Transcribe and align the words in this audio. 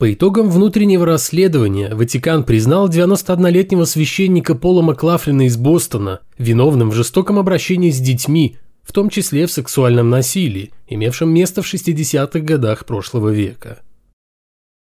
По 0.00 0.10
итогам 0.14 0.48
внутреннего 0.48 1.04
расследования 1.04 1.94
Ватикан 1.94 2.44
признал 2.44 2.88
91-летнего 2.88 3.84
священника 3.84 4.54
Пола 4.54 4.80
Маклафлина 4.80 5.42
из 5.42 5.58
Бостона 5.58 6.20
виновным 6.38 6.88
в 6.88 6.94
жестоком 6.94 7.38
обращении 7.38 7.90
с 7.90 8.00
детьми, 8.00 8.56
в 8.82 8.94
том 8.94 9.10
числе 9.10 9.44
в 9.46 9.52
сексуальном 9.52 10.08
насилии, 10.08 10.70
имевшем 10.88 11.28
место 11.28 11.60
в 11.60 11.70
60-х 11.70 12.40
годах 12.40 12.86
прошлого 12.86 13.28
века. 13.28 13.80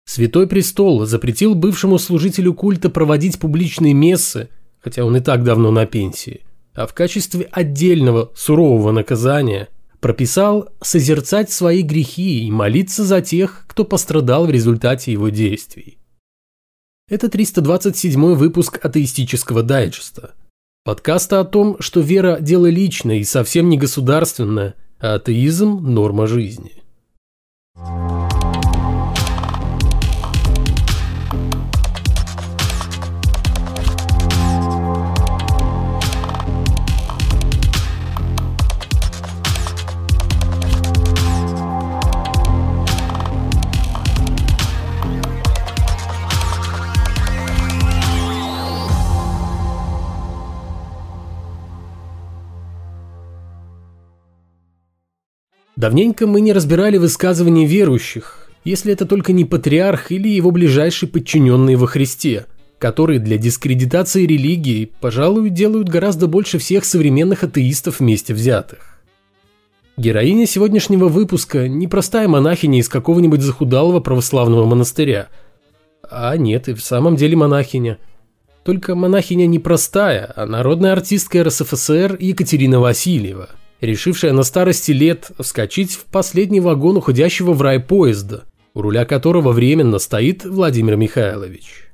Святой 0.06 0.48
Престол 0.48 1.06
запретил 1.06 1.56
бывшему 1.56 2.00
служителю 2.00 2.54
культа 2.54 2.90
проводить 2.90 3.38
публичные 3.38 3.94
мессы, 3.94 4.48
хотя 4.80 5.04
он 5.04 5.18
и 5.18 5.20
так 5.20 5.44
давно 5.44 5.72
на 5.72 5.86
пенсии, 5.86 6.40
а 6.74 6.88
в 6.88 6.94
качестве 6.94 7.50
отдельного 7.52 8.32
сурового 8.34 8.94
наказания– 8.94 9.68
прописал 10.02 10.70
созерцать 10.82 11.52
свои 11.52 11.84
грехи 11.84 12.46
и 12.46 12.52
молиться 12.52 13.06
за 13.06 13.22
тех, 13.22 13.66
кто 13.68 13.86
пострадал 13.86 14.48
в 14.48 14.52
результате 14.52 15.14
его 15.14 15.30
действий. 15.30 16.00
Это 17.08 17.30
327 17.30 18.34
выпуск 18.34 18.84
атеистического 18.84 19.64
дайджеста. 19.64 20.34
Подкаста 20.84 21.40
о 21.40 21.46
том, 21.46 21.78
что 21.80 22.00
вера– 22.00 22.40
дело 22.42 22.68
личное 22.68 23.18
и 23.18 23.24
совсем 23.24 23.70
не 23.70 23.78
государственное, 23.78 24.76
а 25.00 25.16
атеизм– 25.16 25.80
норма 25.84 26.26
жизни. 26.26 26.82
Давненько 55.82 56.28
мы 56.28 56.42
не 56.42 56.54
разбирали 56.54 56.98
высказывания 56.98 57.66
верующих, 57.66 58.48
если 58.64 58.94
это 58.94 59.08
только 59.08 59.34
не 59.34 59.46
патриарх 59.46 60.12
или 60.12 60.30
его 60.30 60.52
ближайший 60.52 61.08
подчиненный 61.10 61.76
во 61.76 61.88
Христе, 61.88 62.46
которые 62.78 63.18
для 63.18 63.40
дискредитации 63.40 64.28
религии, 64.28 64.92
пожалуй, 65.02 65.50
делают 65.50 65.90
гораздо 65.90 66.28
больше 66.28 66.60
всех 66.60 66.86
современных 66.86 67.44
атеистов 67.44 68.00
вместе 68.00 68.36
взятых. 68.36 69.02
Героиня 69.98 70.46
сегодняшнего 70.46 71.08
выпуска 71.08 71.68
не 71.68 71.88
простая 71.88 72.28
монахиня 72.28 72.78
из 72.78 72.88
какого-нибудь 72.88 73.42
захудалого 73.42 74.02
православного 74.02 74.66
монастыря. 74.66 75.30
А 76.08 76.38
нет, 76.38 76.70
и 76.70 76.76
в 76.76 76.84
самом 76.84 77.16
деле 77.16 77.36
монахиня. 77.36 77.98
Только 78.64 78.94
монахиня 78.94 79.48
не 79.48 79.58
простая, 79.58 80.32
а 80.36 80.46
народная 80.46 80.92
артистка 80.92 81.44
РСФСР 81.44 82.18
Екатерина 82.20 82.80
Васильева– 82.80 83.50
решившая 83.82 84.32
на 84.32 84.44
старости 84.44 84.92
лет 84.92 85.32
вскочить 85.40 85.94
в 85.94 86.06
последний 86.06 86.60
вагон 86.60 86.98
уходящего 86.98 87.54
в 87.54 87.62
рай 87.62 87.80
поезда, 87.80 88.44
у 88.74 88.82
руля 88.82 89.06
которого 89.06 89.52
временно 89.52 90.00
стоит 90.00 90.46
Владимир 90.46 90.96
Михайлович. 90.96 91.92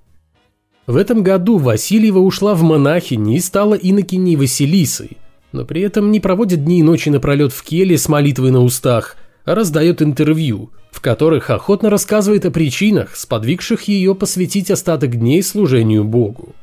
В 0.85 0.95
этом 0.95 1.23
году 1.23 1.57
Васильева 1.57 2.19
ушла 2.19 2.53
в 2.53 2.61
монахини 2.61 3.35
и 3.35 3.39
стала 3.39 3.73
инокиней 3.73 4.35
Василисой, 4.35 5.17
но 5.51 5.65
при 5.65 5.81
этом 5.81 6.11
не 6.11 6.19
проводит 6.19 6.63
дни 6.63 6.79
и 6.79 6.83
ночи 6.83 7.09
напролет 7.09 7.51
в 7.51 7.63
келье 7.63 7.97
с 7.97 8.07
молитвой 8.07 8.51
на 8.51 8.61
устах, 8.63 9.17
а 9.43 9.55
раздает 9.55 10.01
интервью, 10.01 10.71
в 10.91 11.01
которых 11.01 11.49
охотно 11.49 11.89
рассказывает 11.89 12.45
о 12.45 12.51
причинах, 12.51 13.15
сподвигших 13.15 13.83
ее 13.83 14.13
посвятить 14.13 14.71
остаток 14.71 15.17
дней 15.17 15.41
служению 15.43 16.03
Богу. 16.03 16.55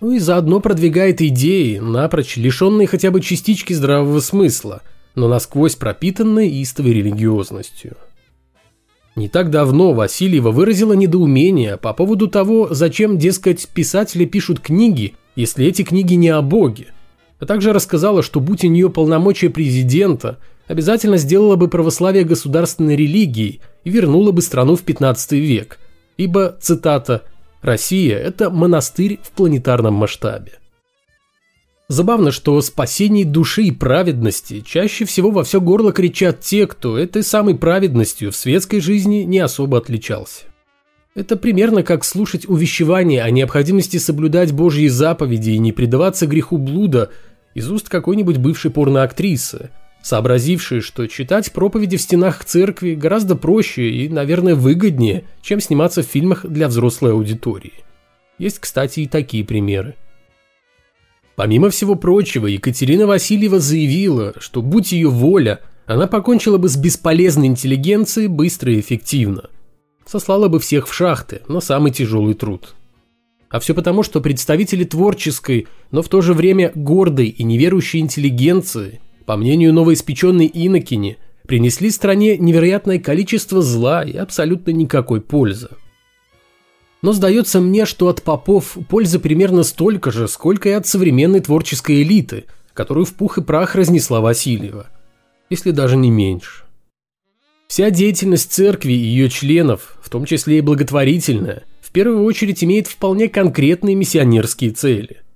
Ну 0.00 0.12
и 0.12 0.18
заодно 0.18 0.60
продвигает 0.60 1.20
идеи, 1.20 1.78
напрочь 1.78 2.36
лишенные 2.36 2.86
хотя 2.86 3.10
бы 3.10 3.20
частички 3.20 3.74
здравого 3.74 4.20
смысла, 4.20 4.80
но 5.14 5.28
насквозь 5.28 5.76
пропитанные 5.76 6.62
истовой 6.62 6.94
религиозностью. 6.94 7.96
Не 9.16 9.28
так 9.28 9.50
давно 9.50 9.92
Васильева 9.92 10.50
выразила 10.50 10.94
недоумение 10.94 11.76
по 11.76 11.92
поводу 11.92 12.28
того, 12.28 12.68
зачем, 12.70 13.18
дескать, 13.18 13.68
писатели 13.68 14.24
пишут 14.24 14.60
книги, 14.60 15.16
если 15.36 15.66
эти 15.66 15.82
книги 15.82 16.14
не 16.14 16.30
о 16.30 16.40
Боге, 16.40 16.86
а 17.38 17.44
также 17.44 17.72
рассказала, 17.72 18.22
что 18.22 18.40
будь 18.40 18.64
у 18.64 18.68
нее 18.68 18.88
полномочия 18.88 19.50
президента, 19.50 20.38
обязательно 20.66 21.18
сделала 21.18 21.56
бы 21.56 21.68
православие 21.68 22.24
государственной 22.24 22.96
религией 22.96 23.60
и 23.84 23.90
вернула 23.90 24.32
бы 24.32 24.40
страну 24.40 24.76
в 24.76 24.82
15 24.82 25.32
век, 25.32 25.78
ибо, 26.16 26.56
цитата, 26.60 27.24
Россия– 27.62 28.18
это 28.18 28.50
монастырь 28.50 29.20
в 29.22 29.30
планетарном 29.32 29.94
масштабе. 29.94 30.52
Забавно, 31.88 32.30
что 32.30 32.60
спасении 32.60 33.24
души 33.24 33.64
и 33.64 33.72
праведности 33.72 34.60
чаще 34.60 35.04
всего 35.04 35.32
во 35.32 35.42
все 35.42 35.60
горло 35.60 35.92
кричат 35.92 36.40
те, 36.40 36.66
кто 36.68 36.96
этой 36.96 37.24
самой 37.24 37.56
праведностью 37.56 38.30
в 38.30 38.36
светской 38.36 38.80
жизни 38.80 39.24
не 39.24 39.40
особо 39.40 39.78
отличался. 39.78 40.44
Это 41.16 41.36
примерно 41.36 41.82
как 41.82 42.04
слушать 42.04 42.48
увещевание 42.48 43.22
о 43.22 43.30
необходимости 43.30 43.96
соблюдать 43.96 44.52
Божьи 44.52 44.86
заповеди 44.86 45.50
и 45.50 45.58
не 45.58 45.72
предаваться 45.72 46.28
греху 46.28 46.58
блуда 46.58 47.10
из 47.54 47.68
уст 47.70 47.88
какой-нибудь 47.88 48.36
бывшей 48.36 48.70
порноактрисы, 48.70 49.70
сообразившие, 50.02 50.80
что 50.80 51.06
читать 51.06 51.52
проповеди 51.52 51.96
в 51.96 52.02
стенах 52.02 52.44
церкви 52.44 52.94
гораздо 52.94 53.36
проще 53.36 53.90
и, 53.90 54.08
наверное, 54.08 54.54
выгоднее, 54.54 55.24
чем 55.42 55.60
сниматься 55.60 56.02
в 56.02 56.06
фильмах 56.06 56.46
для 56.46 56.68
взрослой 56.68 57.12
аудитории. 57.12 57.72
Есть, 58.38 58.58
кстати, 58.58 59.00
и 59.00 59.06
такие 59.06 59.44
примеры. 59.44 59.94
Помимо 61.36 61.70
всего 61.70 61.94
прочего, 61.94 62.46
Екатерина 62.46 63.06
Васильева 63.06 63.60
заявила, 63.60 64.34
что 64.38 64.62
будь 64.62 64.92
ее 64.92 65.08
воля, 65.08 65.60
она 65.86 66.06
покончила 66.06 66.58
бы 66.58 66.68
с 66.68 66.76
бесполезной 66.76 67.46
интеллигенцией 67.46 68.28
быстро 68.28 68.72
и 68.72 68.80
эффективно. 68.80 69.50
Сослала 70.06 70.48
бы 70.48 70.58
всех 70.60 70.88
в 70.88 70.94
шахты, 70.94 71.42
на 71.48 71.60
самый 71.60 71.92
тяжелый 71.92 72.34
труд. 72.34 72.74
А 73.48 73.58
все 73.58 73.74
потому, 73.74 74.02
что 74.02 74.20
представители 74.20 74.84
творческой, 74.84 75.66
но 75.90 76.02
в 76.02 76.08
то 76.08 76.20
же 76.20 76.34
время 76.34 76.72
гордой 76.74 77.26
и 77.26 77.42
неверующей 77.42 78.00
интеллигенции– 78.00 79.00
по 79.30 79.36
мнению 79.36 79.72
новоиспеченной 79.72 80.50
инокини, 80.52 81.16
принесли 81.46 81.92
стране 81.92 82.36
невероятное 82.36 82.98
количество 82.98 83.62
зла 83.62 84.02
и 84.02 84.16
абсолютно 84.16 84.72
никакой 84.72 85.20
пользы. 85.20 85.68
Но 87.00 87.12
сдается 87.12 87.60
мне, 87.60 87.86
что 87.86 88.08
от 88.08 88.24
попов 88.24 88.76
пользы 88.88 89.20
примерно 89.20 89.62
столько 89.62 90.10
же, 90.10 90.26
сколько 90.26 90.68
и 90.68 90.72
от 90.72 90.88
современной 90.88 91.38
творческой 91.38 92.02
элиты, 92.02 92.46
которую 92.74 93.06
в 93.06 93.14
пух 93.14 93.38
и 93.38 93.42
прах 93.42 93.76
разнесла 93.76 94.20
Васильева. 94.20 94.88
Если 95.48 95.70
даже 95.70 95.96
не 95.96 96.10
меньше. 96.10 96.64
Вся 97.68 97.90
деятельность 97.90 98.50
церкви 98.50 98.94
и 98.94 98.96
ее 98.96 99.28
членов, 99.28 99.96
в 100.02 100.10
том 100.10 100.24
числе 100.24 100.58
и 100.58 100.60
благотворительная, 100.60 101.62
в 101.80 101.92
первую 101.92 102.24
очередь 102.24 102.64
имеет 102.64 102.88
вполне 102.88 103.28
конкретные 103.28 103.94
миссионерские 103.94 104.72
цели– 104.72 105.18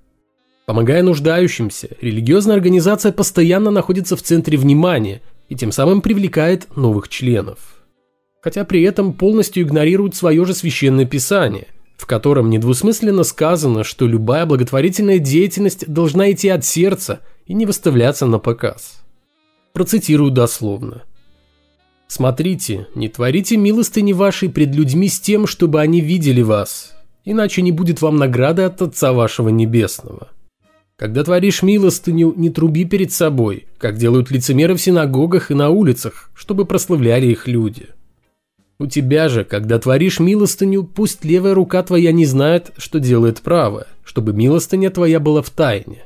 Помогая 0.67 1.03
нуждающимся, 1.03 1.91
религиозная 2.01 2.57
организация 2.57 3.13
постоянно 3.13 3.71
находится 3.71 4.17
в 4.17 4.23
центре 4.23 4.57
внимания 4.57 5.21
и 5.51 5.57
тем 5.57 5.73
самым 5.73 6.01
привлекает 6.01 6.75
новых 6.75 7.09
членов. 7.09 7.59
Хотя 8.41 8.65
при 8.65 8.83
этом 8.83 9.13
полностью 9.13 9.63
игнорирует 9.63 10.15
свое 10.15 10.45
же 10.47 10.55
священное 10.55 11.05
писание, 11.05 11.67
в 11.99 12.07
котором 12.07 12.49
недвусмысленно 12.49 13.25
сказано, 13.25 13.85
что 13.85 14.07
любая 14.07 14.47
благотворительная 14.47 15.19
деятельность 15.19 15.87
должна 15.87 16.33
идти 16.33 16.49
от 16.49 16.65
сердца 16.65 17.21
и 17.47 17.53
не 17.53 17.67
выставляться 17.67 18.25
на 18.25 18.39
показ. 18.39 19.03
Процитирую 19.75 20.31
дословно. 20.31 21.03
«Смотрите, 22.07 22.87
не 22.95 23.09
творите 23.09 23.57
милостыни 23.57 24.13
вашей 24.13 24.49
пред 24.49 24.75
людьми 24.75 25.09
с 25.09 25.21
тем, 25.21 25.47
чтобы 25.47 25.81
они 25.81 26.01
видели 26.01 26.43
вас, 26.43 26.93
иначе 27.25 27.61
не 27.61 27.73
будет 27.73 28.01
вам 28.03 28.17
награды 28.17 28.63
от 28.63 28.81
Отца 28.81 29.13
вашего 29.13 29.49
Небесного». 29.51 30.29
Когда 30.97 31.25
творишь 31.25 31.63
милостыню, 31.63 32.35
не 32.37 32.51
труби 32.51 32.85
перед 32.85 33.11
собой, 33.11 33.67
как 33.79 33.97
делают 33.97 34.31
лицемеры 34.31 34.77
в 34.77 34.81
синагогах 34.81 35.51
и 35.51 35.55
на 35.55 35.71
улицах, 35.71 36.31
чтобы 36.35 36.67
прославляли 36.67 37.27
их 37.27 37.49
люди. 37.49 37.89
У 38.79 38.87
тебя 38.87 39.29
же, 39.29 39.45
когда 39.45 39.81
творишь 39.81 40.21
милостыню, 40.21 40.85
пусть 40.85 41.25
левая 41.25 41.55
рука 41.55 41.83
твоя 41.83 42.13
не 42.13 42.25
знает, 42.27 42.71
что 42.77 43.01
делает 43.01 43.41
правая, 43.41 43.89
чтобы 44.05 44.33
милостыня 44.33 44.91
твоя 44.91 45.19
была 45.19 45.43
в 45.43 45.51
тайне. 45.51 46.05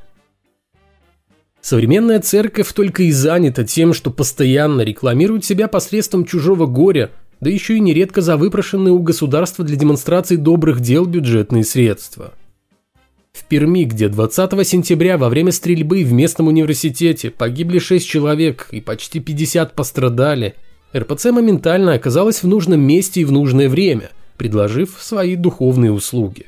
Современная 1.61 2.21
церковь 2.21 2.73
только 2.73 3.03
и 3.03 3.13
занята 3.13 3.65
тем, 3.65 3.93
что 3.93 4.11
постоянно 4.11 4.83
рекламирует 4.83 5.45
себя 5.45 5.69
посредством 5.69 6.25
чужого 6.25 6.65
горя, 6.65 7.11
да 7.41 7.51
еще 7.51 7.77
и 7.77 7.81
нередко 7.81 8.23
за 8.23 8.39
выпрошенные 8.39 8.93
у 8.93 9.01
государства 9.01 9.67
для 9.67 9.77
демонстрации 9.77 10.37
добрых 10.37 10.81
дел 10.81 11.05
бюджетные 11.05 11.65
средства– 11.65 12.33
в 13.39 13.45
Перми, 13.45 13.85
где 13.85 14.09
20 14.09 14.67
сентября 14.67 15.17
во 15.17 15.29
время 15.29 15.53
стрельбы 15.53 16.05
в 16.05 16.13
местном 16.13 16.49
университете 16.49 17.31
погибли 17.31 17.79
6 17.79 18.07
человек 18.07 18.69
и 18.73 18.81
почти 18.81 19.21
50 19.21 19.75
пострадали, 19.75 20.55
РПЦ 20.95 21.27
моментально 21.27 21.95
оказалась 21.95 22.43
в 22.43 22.47
нужном 22.47 22.81
месте 22.81 23.21
и 23.21 23.25
в 23.25 23.33
нужное 23.33 23.69
время, 23.69 24.11
предложив 24.37 24.97
свои 24.99 25.37
духовные 25.37 25.93
услуги. 25.93 26.47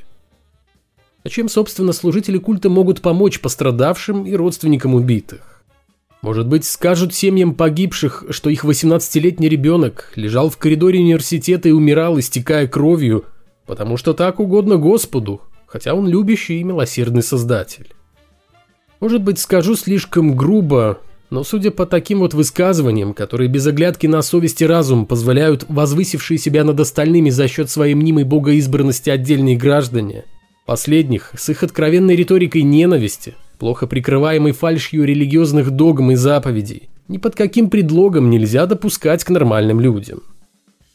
А 1.23 1.29
чем, 1.29 1.49
собственно, 1.49 1.93
служители 1.93 2.39
культа 2.39 2.71
могут 2.71 3.03
помочь 3.03 3.41
пострадавшим 3.41 4.25
и 4.25 4.35
родственникам 4.35 4.95
убитых? 4.95 5.63
Может 6.23 6.49
быть, 6.49 6.65
скажут 6.65 7.15
семьям 7.15 7.55
погибших, 7.55 8.25
что 8.31 8.51
их 8.51 8.65
18-летний 8.65 9.49
ребенок 9.49 10.13
лежал 10.17 10.51
в 10.51 10.59
коридоре 10.59 11.01
университета 11.01 11.69
и 11.69 11.73
умирал, 11.73 12.19
истекая 12.19 12.67
кровью, 12.67 13.25
потому 13.67 13.97
что 13.97 14.13
так 14.13 14.41
угодно 14.41 14.77
Господу, 14.77 15.41
хотя 15.71 15.95
он 15.95 16.09
любящий 16.09 16.61
и 16.61 16.65
милосердный 16.65 17.23
Создатель. 17.23 17.95
Может 18.99 19.23
быть, 19.23 19.39
скажу 19.39 19.77
слишком 19.77 20.37
грубо, 20.37 20.99
но 21.31 21.45
судя 21.45 21.71
по 21.71 21.87
таким 21.87 22.19
вот 22.19 22.35
высказываниям, 22.35 23.15
которые 23.15 23.49
без 23.49 23.67
оглядки 23.67 24.09
на 24.09 24.21
совесть 24.21 24.61
и 24.63 24.67
разум 24.67 25.07
позволяют 25.07 25.65
возвысившие 25.69 26.39
себя 26.39 26.65
над 26.65 26.81
остальными 26.81 27.31
за 27.31 27.47
счет 27.47 27.71
своей 27.71 27.95
мнимой 27.95 28.25
богоизбранности 28.25 29.11
отдельные 29.11 29.57
граждане, 29.57 30.25
последних 30.67 31.31
с 31.39 31.49
их 31.49 31.63
откровенной 31.63 32.17
риторикой 32.17 32.63
ненависти, 32.63 33.37
плохо 33.59 33.87
прикрываемой 33.87 34.53
фальшью 34.53 35.05
религиозных 35.05 35.71
догм 35.71 36.11
и 36.11 36.17
заповедей, 36.17 36.91
ни 37.07 37.19
под 37.19 37.37
каким 37.37 37.71
предлогом 37.71 38.29
нельзя 38.29 38.67
допускать 38.67 39.23
к 39.23 39.31
нормальным 39.31 39.81
людям. 39.81 40.25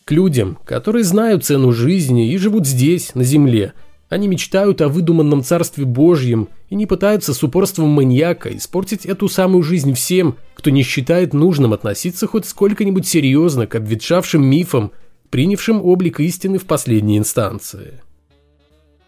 К 0.03 0.11
людям, 0.11 0.59
которые 0.65 1.05
знают 1.05 1.45
цену 1.45 1.71
жизни 1.71 2.31
и 2.31 2.37
живут 2.37 2.67
здесь, 2.67 3.15
на 3.15 3.23
земле– 3.23 3.71
они 4.09 4.27
мечтают 4.27 4.81
о 4.81 4.87
выдуманном 4.87 5.43
царстве 5.43 5.85
Божьем 5.85 6.49
и 6.69 6.75
не 6.75 6.85
пытаются 6.85 7.33
с 7.33 7.43
упорством 7.43 7.89
маньяка 7.89 8.55
испортить 8.55 9.05
эту 9.05 9.27
самую 9.27 9.63
жизнь 9.63 9.93
всем, 9.93 10.35
кто 10.53 10.69
не 10.69 10.83
считает 10.83 11.33
нужным 11.33 11.73
относиться 11.73 12.27
хоть 12.27 12.45
сколько-нибудь 12.45 13.07
серьезно 13.07 13.65
к 13.67 13.75
обветшавшим 13.75 14.45
мифам, 14.45 14.91
принявшим 15.29 15.81
облик 15.83 16.19
истины 16.19 16.59
в 16.59 16.65
последней 16.65 17.17
инстанции. 17.17 18.01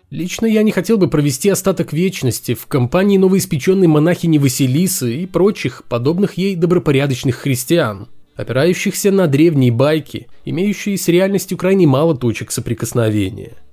Лично 0.10 0.46
я 0.46 0.64
не 0.64 0.72
хотел 0.72 0.98
бы 0.98 1.10
провести 1.10 1.50
остаток 1.50 1.92
вечности 1.94 2.54
в 2.54 2.66
компании 2.66 3.18
новоиспеченной 3.18 3.88
монахини 3.88 4.38
Василисы 4.38 5.18
и 5.18 5.26
прочих, 5.26 5.84
подобных 5.90 6.36
ей 6.38 6.56
добропорядочных 6.56 7.36
христиан, 7.36 8.08
опирающихся 8.36 9.12
на 9.12 9.28
древние 9.28 9.72
байки, 9.72 10.28
имеющие 10.46 10.98
с 10.98 11.10
реальностью 11.10 11.58
крайне 11.58 11.86
мало 11.86 12.18
точек 12.18 12.52
соприкосновения– 12.52 13.58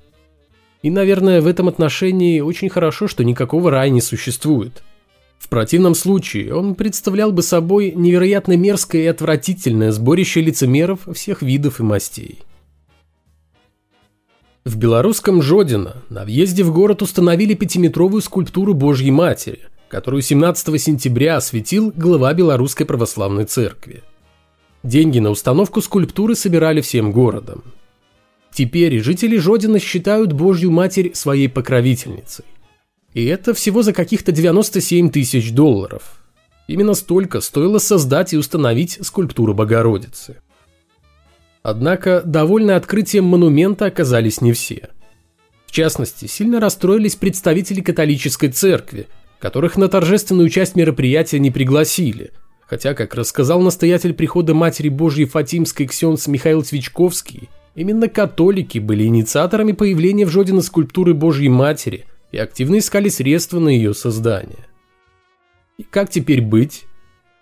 и, 0.85 0.91
наверное, 0.91 1.41
в 1.41 1.47
этом 1.47 1.69
отношении 1.69 2.41
очень 2.41 2.69
хорошо, 2.69 3.09
что 3.09 3.25
никакого 3.25 3.71
рая 3.71 3.89
не 3.89 4.03
существует. 4.03 4.83
В 5.39 5.49
противном 5.49 5.95
случае 5.95 6.55
он 6.55 6.75
представлял 6.75 7.33
бы 7.33 7.43
собой 7.43 7.93
невероятно 7.97 8.55
мерзкое 8.55 9.05
и 9.05 9.07
отвратительное 9.07 9.93
сборище 9.93 10.43
лицемеров 10.43 11.09
всех 11.15 11.41
видов 11.41 11.81
и 11.81 11.83
мастей. 11.83 12.41
В 14.67 14.77
белорусском 14.77 15.41
Жодино 15.41 16.03
на 16.11 16.27
въезде 16.27 16.63
в 16.63 16.71
город 16.71 17.01
установили 17.01 17.55
пятиметровую 17.55 18.21
скульптуру 18.21 18.75
Божьей 18.75 19.11
Матери, 19.11 19.61
которую 19.89 20.21
17 20.21 20.79
сентября 20.79 21.39
осветил 21.39 21.95
глава 21.97 22.35
Белорусской 22.35 22.85
Православной 22.85 23.47
Церкви. 23.47 24.03
Деньги 24.83 25.19
на 25.19 25.31
установку 25.31 25.81
скульптуры 25.81 26.35
собирали 26.35 26.83
всем 26.83 27.11
городом. 27.11 27.65
Теперь 28.55 29.03
жители 29.03 29.37
Жодина 29.37 29.81
считают 29.81 30.33
Божью 30.33 30.71
Матерь 30.71 31.13
своей 31.15 31.49
покровительницей. 31.49 32.45
И 33.13 33.25
это 33.25 33.53
всего 33.53 33.83
за 33.83 33.93
каких-то 33.93 34.31
97 34.31 35.11
тысяч 35.11 35.51
долларов. 35.51 36.23
Именно 36.69 36.95
столько 36.95 37.41
стоило 37.41 37.79
создать 37.79 38.33
и 38.33 38.37
установить 38.37 39.01
скульптуру 39.03 39.55
Богородицы. 39.55 40.37
Однако 41.65 42.23
довольны 42.25 42.73
открытием 42.73 43.25
монумента 43.25 43.87
оказались 43.87 44.41
не 44.41 44.53
все. 44.53 44.91
В 45.67 45.73
частности, 45.73 46.27
сильно 46.27 46.61
расстроились 46.61 47.17
представители 47.17 47.81
католической 47.81 48.49
церкви, 48.49 49.09
которых 49.41 49.77
на 49.77 49.89
торжественную 49.89 50.49
часть 50.49 50.77
мероприятия 50.77 51.41
не 51.41 51.51
пригласили, 51.51 52.31
хотя, 52.69 52.95
как 52.95 53.17
рассказал 53.17 53.61
настоятель 53.63 54.15
прихода 54.15 54.55
Матери 54.55 54.91
Божьей 54.91 55.27
Фатимской 55.27 55.87
Ксенс 55.87 56.29
Михаил 56.29 56.63
Цвичковский, 56.63 57.49
Именно 57.75 58.09
католики 58.09 58.79
были 58.79 59.05
инициаторами 59.05 59.73
появления 59.73 60.27
в 60.27 60.31
Жодино 60.31 60.63
скульптуры 60.63 61.13
Божьей 61.13 61.49
Матери 61.49 62.05
и 62.31 62.39
активно 62.39 62.79
искали 62.79 63.09
средства 63.09 63.59
на 63.59 63.69
ее 63.69 63.95
создание. 63.95 64.67
И 65.77 65.83
как 65.83 66.09
теперь 66.09 66.41
быть? 66.41 66.85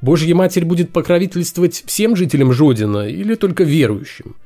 Божья 0.01 0.35
Матерь 0.35 0.65
будет 0.65 0.91
покровительствовать 0.91 1.85
всем 1.87 2.17
жителям 2.17 2.53
Жодина 2.53 3.09
или 3.09 3.35
только 3.35 3.63
верующим? 3.65 4.37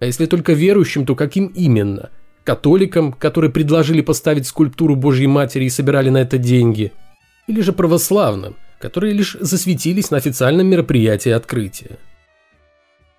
А 0.00 0.06
если 0.06 0.26
только 0.26 0.54
верующим, 0.54 1.04
то 1.04 1.14
каким 1.14 1.46
именно? 1.48 2.10
Католикам, 2.42 3.12
которые 3.12 3.50
предложили 3.50 4.00
поставить 4.00 4.46
скульптуру 4.46 4.96
Божьей 4.96 5.26
Матери 5.26 5.64
и 5.64 5.70
собирали 5.70 6.08
на 6.08 6.18
это 6.18 6.38
деньги? 6.38 6.92
Или 7.46 7.60
же 7.60 7.74
православным, 7.74 8.56
которые 8.80 9.12
лишь 9.12 9.36
засветились 9.38 10.10
на 10.10 10.16
официальном 10.16 10.66
мероприятии 10.66 11.30
открытия? 11.30 11.98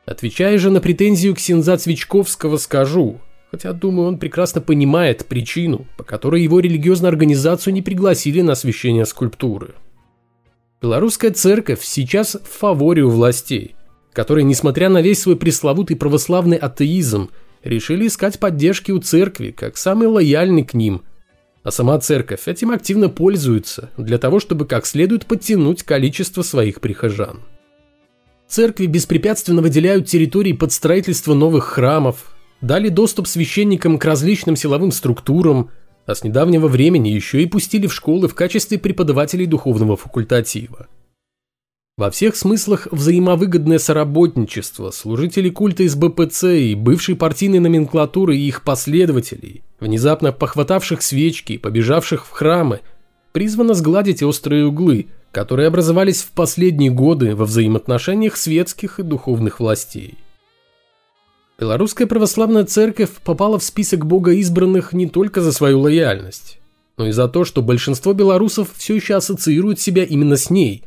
Отвечая 0.10 0.58
же 0.58 0.72
на 0.72 0.82
претензию 0.82 1.36
ксенза 1.36 1.78
Цвичковского, 1.78 2.58
скажу, 2.58 3.22
хотя, 3.52 3.74
думаю, 3.74 4.08
он 4.08 4.18
прекрасно 4.18 4.60
понимает 4.60 5.28
причину, 5.28 5.86
по 5.98 6.04
которой 6.04 6.42
его 6.42 6.60
религиозную 6.60 7.10
организацию 7.10 7.76
не 7.76 7.84
пригласили 7.84 8.42
на 8.42 8.54
освящение 8.54 9.06
скульптуры. 9.06 9.76
Белорусская 10.82 11.30
церковь 11.30 11.84
сейчас 11.84 12.34
в 12.44 12.58
фаворе 12.58 13.04
у 13.04 13.12
властей, 13.12 13.76
которые, 14.12 14.46
несмотря 14.46 14.90
на 14.90 15.04
весь 15.04 15.22
свой 15.22 15.36
пресловутый 15.36 15.96
православный 15.96 16.58
атеизм, 16.58 17.30
решили 17.64 18.08
искать 18.08 18.40
поддержки 18.40 18.90
у 18.90 18.98
церкви, 18.98 19.52
как 19.52 19.78
самый 19.78 20.08
лояльный 20.08 20.64
к 20.64 20.74
ним. 20.74 21.04
А 21.62 21.70
сама 21.70 22.00
церковь 22.00 22.48
этим 22.48 22.72
активно 22.72 23.10
пользуется, 23.10 23.92
для 23.96 24.18
того, 24.18 24.40
чтобы 24.40 24.66
как 24.66 24.88
следует 24.88 25.28
подтянуть 25.28 25.84
количество 25.84 26.42
своих 26.42 26.82
прихожан. 26.82 27.42
Церкви 28.50 28.88
беспрепятственно 28.88 29.62
выделяют 29.62 30.08
территории 30.08 30.54
под 30.54 30.72
строительство 30.72 31.36
новых 31.36 31.66
храмов, 31.66 32.36
дали 32.62 32.90
доступ 32.90 33.28
священникам 33.28 34.00
к 34.00 34.06
различным 34.06 34.56
силовым 34.56 34.92
структурам, 34.92 35.70
а 36.08 36.16
с 36.16 36.24
недавнего 36.24 36.68
времени 36.68 37.10
еще 37.10 37.44
и 37.44 37.46
пустили 37.46 37.86
в 37.86 37.94
школы 37.94 38.28
в 38.28 38.34
качестве 38.34 38.80
преподавателей 38.80 39.46
духовного 39.46 39.96
факультатива. 39.96 40.88
Во 41.96 42.10
всех 42.10 42.36
смыслах 42.36 42.88
взаимовыгодное 42.92 43.78
соработничество 43.78 44.90
служителей 44.90 45.52
культа 45.52 45.84
из 45.84 45.96
БПЦ 45.96 46.46
и 46.46 46.74
бывшей 46.74 47.16
партийной 47.16 47.60
номенклатуры 47.60 48.36
и 48.36 48.48
их 48.48 48.64
последователей, 48.64 49.62
внезапно 49.80 50.32
похватавших 50.32 51.04
свечки 51.04 51.54
и 51.54 51.58
побежавших 51.60 52.26
в 52.26 52.32
храмы, 52.32 52.80
призвано 53.32 53.76
сгладить 53.76 54.24
острые 54.24 54.66
углы– 54.66 55.06
которые 55.32 55.68
образовались 55.68 56.22
в 56.22 56.32
последние 56.32 56.92
годы 56.92 57.36
во 57.36 57.46
взаимоотношениях 57.46 58.36
светских 58.38 59.00
и 59.00 59.04
духовных 59.04 59.60
властей. 59.60 60.18
Белорусская 61.60 62.08
православная 62.08 62.64
церковь 62.64 63.12
попала 63.24 63.60
в 63.60 63.64
список 63.64 64.06
богоизбранных 64.06 64.94
не 64.94 65.08
только 65.08 65.42
за 65.42 65.52
свою 65.52 65.82
лояльность, 65.82 66.60
но 66.98 67.08
и 67.08 67.12
за 67.12 67.28
то, 67.28 67.44
что 67.44 67.62
большинство 67.62 68.14
белорусов 68.14 68.70
все 68.76 68.96
еще 68.96 69.16
ассоциируют 69.16 69.80
себя 69.80 70.04
именно 70.04 70.38
с 70.38 70.50
ней. 70.50 70.84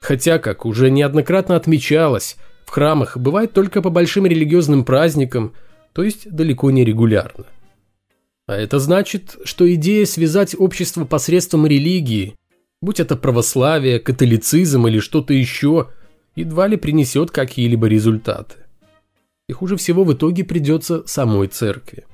Хотя, 0.00 0.38
как 0.38 0.66
уже 0.66 0.90
неоднократно 0.90 1.56
отмечалось, 1.56 2.36
в 2.66 2.70
храмах 2.70 3.16
бывает 3.16 3.52
только 3.52 3.80
по 3.80 3.90
большим 3.90 4.26
религиозным 4.26 4.84
праздникам, 4.84 5.54
то 5.92 6.02
есть 6.02 6.28
далеко 6.28 6.70
не 6.72 6.84
регулярно. 6.84 7.46
А 8.46 8.56
это 8.56 8.78
значит, 8.78 9.36
что 9.44 9.72
идея 9.74 10.06
связать 10.06 10.54
общество 10.58 11.04
посредством 11.04 11.66
религии 11.66 12.36
будь 12.82 13.00
это 13.00 13.16
православие, 13.16 13.98
католицизм 13.98 14.86
или 14.86 15.00
что-то 15.00 15.34
еще, 15.34 15.88
едва 16.34 16.66
ли 16.66 16.76
принесет 16.76 17.30
какие-либо 17.30 17.86
результаты. 17.86 18.56
И 19.48 19.52
хуже 19.52 19.76
всего 19.76 20.04
в 20.04 20.12
итоге 20.12 20.44
придется 20.44 21.02
самой 21.06 21.48
церкви. 21.48 22.04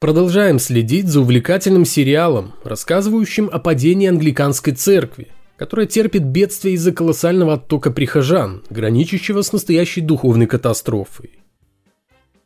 Продолжаем 0.00 0.58
следить 0.58 1.06
за 1.06 1.20
увлекательным 1.20 1.84
сериалом, 1.84 2.54
рассказывающим 2.64 3.48
о 3.52 3.60
падении 3.60 4.08
англиканской 4.08 4.72
церкви, 4.72 5.28
которая 5.56 5.86
терпит 5.86 6.24
бедствие 6.24 6.74
из-за 6.74 6.90
колоссального 6.90 7.54
оттока 7.54 7.92
прихожан, 7.92 8.64
граничащего 8.68 9.42
с 9.42 9.52
настоящей 9.52 10.00
духовной 10.00 10.48
катастрофой. 10.48 11.41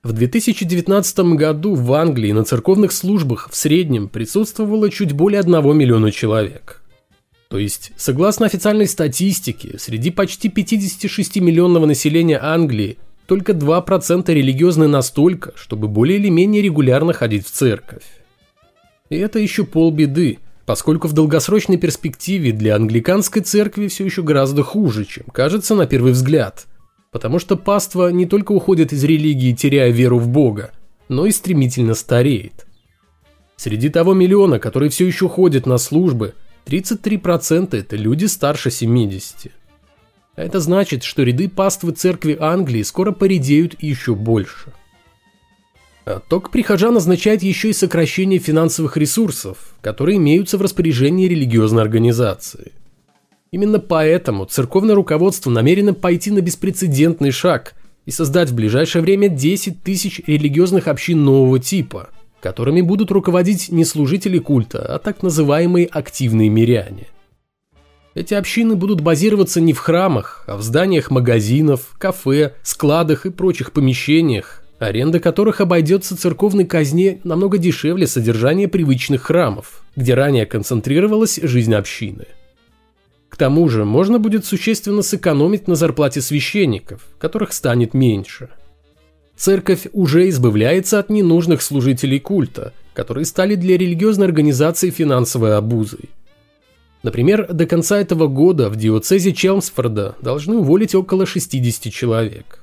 В 0.06 0.12
2019 0.12 1.18
году 1.34 1.74
в 1.74 1.92
Англии 1.92 2.30
на 2.30 2.44
церковных 2.44 2.92
службах 2.92 3.48
в 3.50 3.56
среднем 3.56 4.08
присутствовало 4.08 4.88
чуть 4.88 5.10
более 5.10 5.40
1 5.40 5.76
миллиона 5.76 6.12
человек. 6.12 6.80
То 7.48 7.58
есть, 7.58 7.90
согласно 7.96 8.46
официальной 8.46 8.86
статистике, 8.86 9.80
среди 9.80 10.12
почти 10.12 10.48
56-миллионного 10.48 11.86
населения 11.86 12.38
Англии 12.40 12.98
только 13.26 13.50
2% 13.50 14.32
религиозны 14.32 14.86
настолько, 14.86 15.52
чтобы 15.56 15.88
более 15.88 16.20
или 16.20 16.28
менее 16.28 16.62
регулярно 16.62 17.12
ходить 17.12 17.44
в 17.44 17.50
церковь. 17.50 18.04
И 19.10 19.16
это 19.16 19.40
еще 19.40 19.64
полбеды, 19.64 20.38
поскольку 20.66 21.08
в 21.08 21.14
долгосрочной 21.14 21.78
перспективе 21.78 22.52
для 22.52 22.76
англиканской 22.76 23.42
церкви 23.42 23.88
все 23.88 24.04
еще 24.04 24.22
гораздо 24.22 24.62
хуже, 24.62 25.04
чем 25.04 25.24
кажется 25.32 25.74
на 25.74 25.88
первый 25.88 26.12
взгляд– 26.12 26.66
Потому 27.16 27.38
что 27.38 27.56
паства 27.56 28.12
не 28.12 28.26
только 28.26 28.52
уходит 28.52 28.92
из 28.92 29.02
религии, 29.02 29.54
теряя 29.54 29.90
веру 29.90 30.18
в 30.18 30.28
Бога, 30.28 30.72
но 31.08 31.24
и 31.24 31.30
стремительно 31.30 31.94
стареет. 31.94 32.66
Среди 33.56 33.88
того 33.88 34.12
миллиона, 34.12 34.58
который 34.58 34.90
все 34.90 35.06
еще 35.06 35.26
ходит 35.26 35.64
на 35.64 35.78
службы, 35.78 36.34
33% 36.66 37.74
это 37.74 37.96
люди 37.96 38.26
старше 38.26 38.70
70. 38.70 39.50
А 40.34 40.42
это 40.42 40.60
значит, 40.60 41.04
что 41.04 41.22
ряды 41.22 41.48
паствы 41.48 41.92
церкви 41.92 42.36
Англии 42.38 42.82
скоро 42.82 43.12
поредеют 43.12 43.82
еще 43.82 44.14
больше. 44.14 44.74
Отток 46.04 46.50
прихожан 46.50 46.98
означает 46.98 47.42
еще 47.42 47.70
и 47.70 47.72
сокращение 47.72 48.40
финансовых 48.40 48.98
ресурсов, 48.98 49.74
которые 49.80 50.18
имеются 50.18 50.58
в 50.58 50.60
распоряжении 50.60 51.28
религиозной 51.28 51.80
организации. 51.80 52.72
Именно 53.56 53.78
поэтому 53.78 54.44
церковное 54.44 54.94
руководство 54.94 55.48
намерено 55.48 55.94
пойти 55.94 56.30
на 56.30 56.42
беспрецедентный 56.42 57.30
шаг 57.30 57.72
и 58.04 58.10
создать 58.10 58.50
в 58.50 58.54
ближайшее 58.54 59.00
время 59.00 59.30
10 59.30 59.82
тысяч 59.82 60.20
религиозных 60.26 60.88
общин 60.88 61.24
нового 61.24 61.58
типа, 61.58 62.10
которыми 62.42 62.82
будут 62.82 63.10
руководить 63.10 63.72
не 63.72 63.86
служители 63.86 64.38
культа, 64.38 64.84
а 64.94 64.98
так 64.98 65.22
называемые 65.22 65.86
активные 65.86 66.50
миряне. 66.50 67.06
Эти 68.14 68.34
общины 68.34 68.76
будут 68.76 69.00
базироваться 69.00 69.62
не 69.62 69.72
в 69.72 69.78
храмах, 69.78 70.44
а 70.46 70.58
в 70.58 70.62
зданиях 70.62 71.10
магазинов, 71.10 71.94
кафе, 71.96 72.52
складах 72.62 73.24
и 73.24 73.30
прочих 73.30 73.72
помещениях, 73.72 74.64
аренда 74.78 75.18
которых 75.18 75.62
обойдется 75.62 76.14
церковной 76.14 76.66
казне 76.66 77.20
намного 77.24 77.56
дешевле 77.56 78.06
содержания 78.06 78.68
привычных 78.68 79.22
храмов, 79.22 79.82
где 79.96 80.12
ранее 80.12 80.44
концентрировалась 80.44 81.40
жизнь 81.42 81.72
общины. 81.72 82.26
К 83.28 83.36
тому 83.36 83.68
же 83.68 83.84
можно 83.84 84.18
будет 84.18 84.44
существенно 84.44 85.02
сэкономить 85.02 85.68
на 85.68 85.74
зарплате 85.74 86.20
священников, 86.20 87.06
которых 87.18 87.52
станет 87.52 87.92
меньше. 87.94 88.48
Церковь 89.36 89.86
уже 89.92 90.28
избавляется 90.30 90.98
от 90.98 91.10
ненужных 91.10 91.60
служителей 91.60 92.20
культа, 92.20 92.72
которые 92.94 93.26
стали 93.26 93.54
для 93.54 93.76
религиозной 93.76 94.26
организации 94.26 94.90
финансовой 94.90 95.56
обузой. 95.56 96.08
Например, 97.02 97.46
до 97.52 97.66
конца 97.66 97.98
этого 97.98 98.26
года 98.26 98.70
в 98.70 98.76
диоцезе 98.76 99.32
Челмсфорда 99.32 100.16
должны 100.22 100.56
уволить 100.56 100.94
около 100.94 101.26
60 101.26 101.92
человек. 101.92 102.60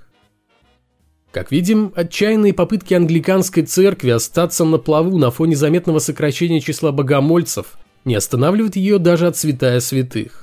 Как 1.31 1.51
видим, 1.51 1.93
отчаянные 1.95 2.53
попытки 2.53 2.93
англиканской 2.93 3.63
церкви 3.63 4.09
остаться 4.09 4.65
на 4.65 4.77
плаву 4.79 5.17
на 5.17 5.31
фоне 5.31 5.55
заметного 5.55 5.99
сокращения 5.99 6.59
числа 6.59 6.91
богомольцев 6.91 7.77
не 8.05 8.15
останавливают 8.15 8.75
ее 8.75 8.99
даже 8.99 9.27
от 9.27 9.37
святая 9.37 9.79
святых. 9.79 10.42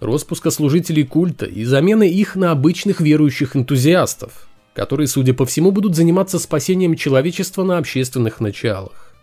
Роспуска 0.00 0.50
служителей 0.50 1.04
культа 1.04 1.46
и 1.46 1.64
замены 1.64 2.08
их 2.08 2.36
на 2.36 2.50
обычных 2.50 3.00
верующих 3.00 3.54
энтузиастов, 3.54 4.48
которые, 4.74 5.06
судя 5.06 5.34
по 5.34 5.46
всему, 5.46 5.72
будут 5.72 5.94
заниматься 5.94 6.38
спасением 6.38 6.96
человечества 6.96 7.64
на 7.64 7.78
общественных 7.78 8.40
началах. 8.40 9.14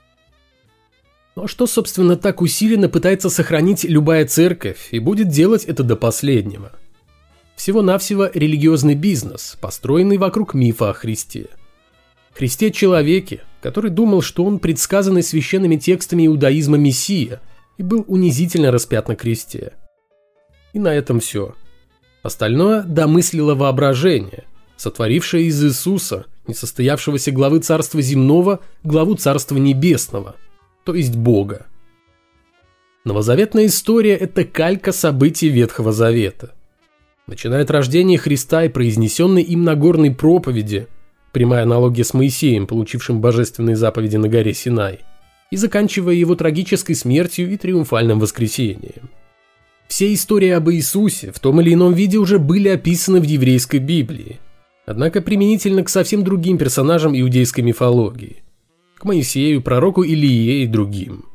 Но 1.36 1.42
ну 1.42 1.46
а 1.46 1.48
что, 1.48 1.68
собственно, 1.68 2.16
так 2.16 2.42
усиленно 2.42 2.90
пытается 2.90 3.30
сохранить 3.30 3.84
любая 3.84 4.26
церковь 4.26 4.90
и 4.92 5.00
будет 5.00 5.30
делать 5.30 5.66
это 5.66 5.84
до 5.84 5.96
последнего– 5.96 6.72
всего-навсего 7.58 8.30
религиозный 8.34 8.94
бизнес, 8.94 9.58
построенный 9.60 10.18
вокруг 10.18 10.54
мифа 10.54 10.92
о 10.92 10.94
Христе. 10.94 11.48
Христе 12.32 12.72
человеке, 12.72 13.42
который 13.62 13.90
думал, 13.90 14.22
что 14.22 14.46
он 14.46 14.60
предсказанный 14.60 15.24
священными 15.24 15.76
текстами 15.76 16.28
иудаизма 16.28 16.78
Мессия 16.78 17.42
и 17.78 17.84
был 17.84 18.06
унизительно 18.08 18.72
распят 18.72 19.08
на 19.08 19.16
кресте. 19.16 19.74
И 20.78 20.80
на 20.80 20.94
этом 20.94 21.20
все. 21.20 21.56
Остальное 22.22 22.84
домыслило 22.84 23.56
воображение, 23.56 24.44
сотворившее 24.76 25.46
из 25.46 25.64
Иисуса, 25.66 26.28
несостоявшегося 26.46 27.32
главы 27.32 27.62
Царства 27.62 28.00
Земного, 28.00 28.60
главу 28.84 29.16
Царства 29.16 29.58
Небесного, 29.58 30.36
то 30.84 30.94
есть 30.94 31.16
Бога. 31.16 31.66
Новозаветная 33.06 33.66
история– 33.66 34.16
это 34.18 34.44
калька 34.44 34.92
событий 34.92 35.50
Ветхого 35.50 35.92
Завета 35.92 36.54
начиная 37.26 37.64
от 37.64 37.72
рождения 37.72 38.20
Христа 38.20 38.66
и 38.66 38.70
произнесенной 38.70 39.42
им 39.42 39.64
Нагорной 39.64 40.14
проповеди, 40.14 40.86
прямая 41.32 41.64
аналогия 41.64 42.04
с 42.04 42.14
Моисеем, 42.14 42.68
получившим 42.68 43.20
божественные 43.20 43.76
заповеди 43.76 44.18
на 44.18 44.30
горе 44.30 44.54
Синай, 44.54 45.00
и 45.50 45.58
заканчивая 45.58 46.14
его 46.14 46.36
трагической 46.36 46.94
смертью 46.94 47.52
и 47.52 47.58
триумфальным 47.58 48.20
воскресением. 48.20 49.10
Все 49.88 50.14
истории 50.14 50.50
об 50.50 50.70
Иисусе 50.70 51.32
в 51.32 51.40
том 51.40 51.62
или 51.62 51.74
ином 51.74 51.94
виде 51.94 52.18
уже 52.18 52.40
были 52.40 52.68
описаны 52.70 53.20
в 53.22 53.24
еврейской 53.24 53.78
Библии, 53.78 54.40
однако 54.86 55.22
применительно 55.22 55.84
к 55.84 55.90
совсем 55.90 56.24
другим 56.24 56.58
персонажам 56.58 57.20
иудейской 57.20 57.64
мифологии, 57.64 58.44
к 58.98 59.06
Моисею, 59.06 59.62
пророку 59.62 60.04
Илие 60.04 60.64
и 60.64 60.68
другим. 60.68 61.26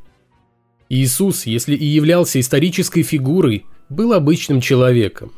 Иисус, 0.89 1.47
если 1.47 1.75
и 1.75 1.87
являлся 1.87 2.39
исторической 2.39 3.03
фигурой, 3.03 3.65
был 3.89 4.13
обычным 4.13 4.61
человеком, 4.61 5.33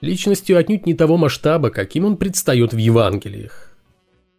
личностью 0.00 0.58
отнюдь 0.58 0.86
не 0.86 0.94
того 0.94 1.18
масштаба, 1.18 1.70
каким 1.70 2.06
он 2.06 2.16
предстает 2.16 2.72
в 2.72 2.78
Евангелиях. 2.78 3.76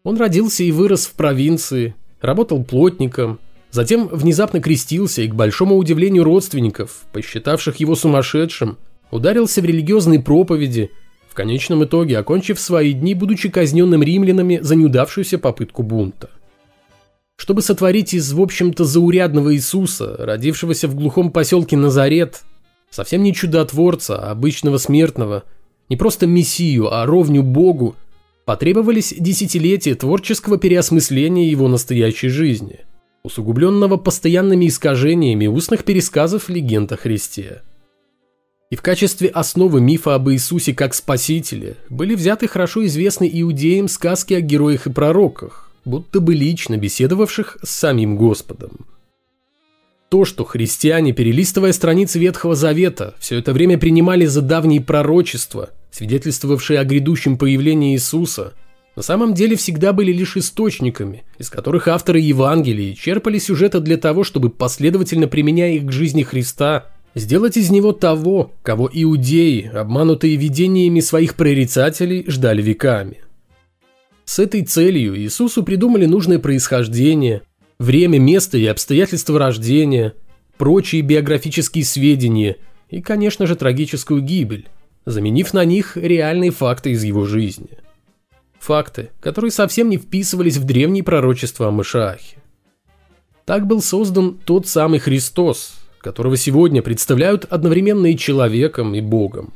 Он 0.03 0.17
родился 0.17 0.63
и 0.63 0.71
вырос 0.71 1.05
в 1.05 1.13
провинции, 1.13 1.95
работал 2.21 2.63
плотником, 2.63 3.39
затем 3.75 4.07
внезапно 4.07 4.61
крестился 4.61 5.21
и, 5.21 5.27
к 5.27 5.35
большому 5.35 5.77
удивлению 5.77 6.23
родственников, 6.23 7.03
посчитавших 7.11 7.75
его 7.77 7.95
сумасшедшим, 7.95 8.77
ударился 9.11 9.61
в 9.61 9.65
религиозные 9.65 10.21
проповеди, 10.21 10.91
в 11.29 11.35
конечном 11.35 11.83
итоге 11.83 12.17
окончив 12.17 12.59
свои 12.59 12.93
дни, 12.93 13.13
будучи 13.13 13.49
казненным 13.49 14.01
римлянами 14.01 14.59
за 14.61 14.75
неудавшуюся 14.75 15.37
попытку 15.37 15.83
бунта. 15.83 16.29
Чтобы 17.35 17.61
сотворить 17.61 18.13
из, 18.13 18.31
в 18.31 18.41
общем-то, 18.41 18.85
заурядного 18.85 19.53
Иисуса, 19.53 20.15
родившегося 20.17 20.87
в 20.87 20.95
глухом 20.95 21.31
поселке 21.31 21.75
Назарет, 21.75 22.43
совсем 22.89 23.21
не 23.23 23.33
чудотворца, 23.33 24.17
а 24.17 24.31
обычного 24.31 24.77
смертного– 24.77 25.43
не 25.89 25.97
просто 25.97 26.25
мессию, 26.27 26.91
а 26.93 27.05
ровню 27.05 27.43
Богу, 27.43 27.95
потребовались 28.45 29.13
десятилетия 29.17 29.95
творческого 29.95 30.57
переосмысления 30.57 31.49
его 31.49 31.67
настоящей 31.67 32.29
жизни, 32.29 32.79
усугубленного 33.25 33.97
постоянными 33.97 34.67
искажениями 34.67 35.47
устных 35.47 35.83
пересказов 35.83 36.47
легенд 36.49 36.91
о 36.91 36.97
Христе. 36.97 37.61
И 38.69 38.75
в 38.75 38.81
качестве 38.81 39.29
основы 39.29 39.81
мифа 39.81 40.15
об 40.15 40.29
Иисусе 40.29 40.73
как 40.73 40.93
Спасителе 40.93 41.75
были 41.89 42.15
взяты 42.15 42.47
хорошо 42.47 42.85
известные 42.85 43.41
иудеям 43.41 43.87
сказки 43.87 44.33
о 44.33 44.41
героях 44.41 44.87
и 44.87 44.91
пророках, 44.91 45.71
будто 45.85 46.19
бы 46.19 46.33
лично 46.33 46.77
беседовавших 46.77 47.57
с 47.63 47.69
самим 47.69 48.17
Господом. 48.17 48.85
То, 50.09 50.23
что 50.23 50.45
христиане, 50.45 51.13
перелистывая 51.13 51.73
страницы 51.73 52.19
Ветхого 52.19 52.55
Завета, 52.55 53.15
все 53.19 53.37
это 53.37 53.53
время 53.53 53.77
принимали 53.77 54.25
за 54.25 54.41
давние 54.41 54.81
пророчества, 54.81 55.71
свидетельствовавшие 55.91 56.79
о 56.79 56.85
грядущем 56.85 57.37
появлении 57.37 57.95
Иисуса, 57.95 58.53
на 58.95 59.01
самом 59.01 59.33
деле 59.33 59.55
всегда 59.55 59.91
были 59.91 60.11
лишь 60.11 60.37
источниками, 60.37 61.23
из 61.37 61.49
которых 61.49 61.87
авторы 61.87 62.19
Евангелий 62.19 62.95
черпали 62.95 63.39
сюжеты 63.39 63.81
для 63.81 63.97
того, 63.97 64.23
чтобы, 64.23 64.49
последовательно 64.49 65.27
применяя 65.27 65.73
их 65.73 65.85
к 65.85 65.91
жизни 65.91 66.23
Христа, 66.23 66.85
сделать 67.13 67.57
из 67.57 67.69
него 67.69 67.91
того, 67.91 68.53
кого 68.63 68.89
иудеи, 68.91 69.69
обманутые 69.73 70.37
видениями 70.37 71.01
своих 71.01 71.35
прорицателей, 71.35 72.25
ждали 72.27 72.61
веками. 72.61 73.21
С 74.23 74.39
этой 74.39 74.63
целью 74.63 75.17
Иисусу 75.19 75.63
придумали 75.63 76.05
нужное 76.05 76.39
происхождение– 76.39 77.41
время, 77.79 78.19
место 78.19 78.57
и 78.57 78.65
обстоятельства 78.65 79.37
рождения, 79.37 80.13
прочие 80.57 81.01
биографические 81.01 81.83
сведения 81.83 82.55
и, 82.89 83.01
конечно 83.01 83.45
же, 83.45 83.55
трагическую 83.55 84.21
гибель, 84.21 84.67
заменив 85.05 85.53
на 85.53 85.65
них 85.65 85.97
реальные 85.97 86.51
факты 86.51 86.91
из 86.91 87.03
его 87.03 87.25
жизни. 87.25 87.69
Факты, 88.65 89.11
которые 89.19 89.51
совсем 89.51 89.89
не 89.89 89.97
вписывались 89.97 90.57
в 90.57 90.63
древние 90.63 91.03
пророчества 91.03 91.67
о 91.67 91.71
Мышаахе. 91.71 92.37
Так 93.45 93.67
был 93.67 93.79
создан 93.79 94.39
тот 94.43 94.67
самый 94.67 94.97
Христос, 94.97 95.75
которого 95.99 96.35
сегодня 96.35 96.81
представляют 96.81 97.45
одновременно 97.45 98.07
и 98.07 98.17
человеком, 98.17 98.95
и 98.95 99.01
Богом. 99.01 99.53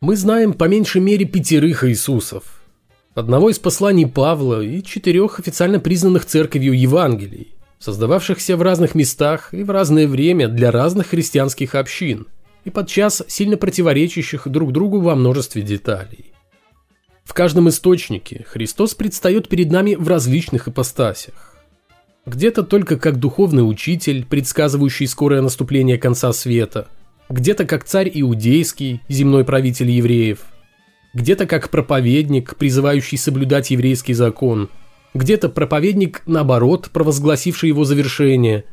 Мы 0.00 0.16
знаем 0.16 0.54
по 0.54 0.64
меньшей 0.64 1.00
мере 1.00 1.24
пятерых 1.24 1.84
Иисусов– 1.84 2.62
одного 3.14 3.48
из 3.48 3.60
посланий 3.60 4.08
Павла 4.08 4.60
и 4.60 4.82
четырех 4.82 5.38
официально 5.38 5.78
признанных 5.78 6.24
церковью 6.24 6.76
Евангелий, 6.76 7.54
создававшихся 7.78 8.56
в 8.56 8.62
разных 8.62 8.96
местах 8.96 9.54
и 9.54 9.62
в 9.62 9.70
разное 9.70 10.08
время 10.08 10.48
для 10.48 10.72
разных 10.72 11.08
христианских 11.10 11.76
общин, 11.76 12.26
и 12.64 12.70
подчас 12.70 13.22
сильно 13.28 13.56
противоречащих 13.56 14.48
друг 14.48 14.72
другу 14.72 15.00
во 15.00 15.14
множестве 15.14 15.62
деталей. 15.62 16.32
В 17.28 17.34
каждом 17.34 17.68
источнике 17.68 18.44
Христос 18.48 18.94
предстает 18.94 19.48
перед 19.48 19.70
нами 19.70 19.94
в 19.94 20.08
различных 20.08 20.66
ипостасях. 20.66 21.56
Где-то 22.26 22.62
только 22.64 22.98
как 22.98 23.18
духовный 23.18 23.68
учитель, 23.68 24.24
предсказывающий 24.24 25.06
скорое 25.06 25.42
наступление 25.42 25.98
конца 25.98 26.32
света, 26.32 26.88
где-то 27.28 27.66
как 27.66 27.84
царь 27.84 28.10
иудейский, 28.12 29.02
земной 29.08 29.44
правитель 29.44 29.90
евреев– 29.90 30.40
где-то 31.14 31.46
как 31.46 31.70
проповедник, 31.70 32.56
призывающий 32.56 33.18
соблюдать 33.18 33.70
еврейский 33.70 34.14
закон, 34.14 34.68
где-то 35.14 35.48
проповедник, 35.48 36.22
наоборот, 36.26 36.90
провозгласивший 36.92 37.68
его 37.68 37.84
завершение, 37.84 38.64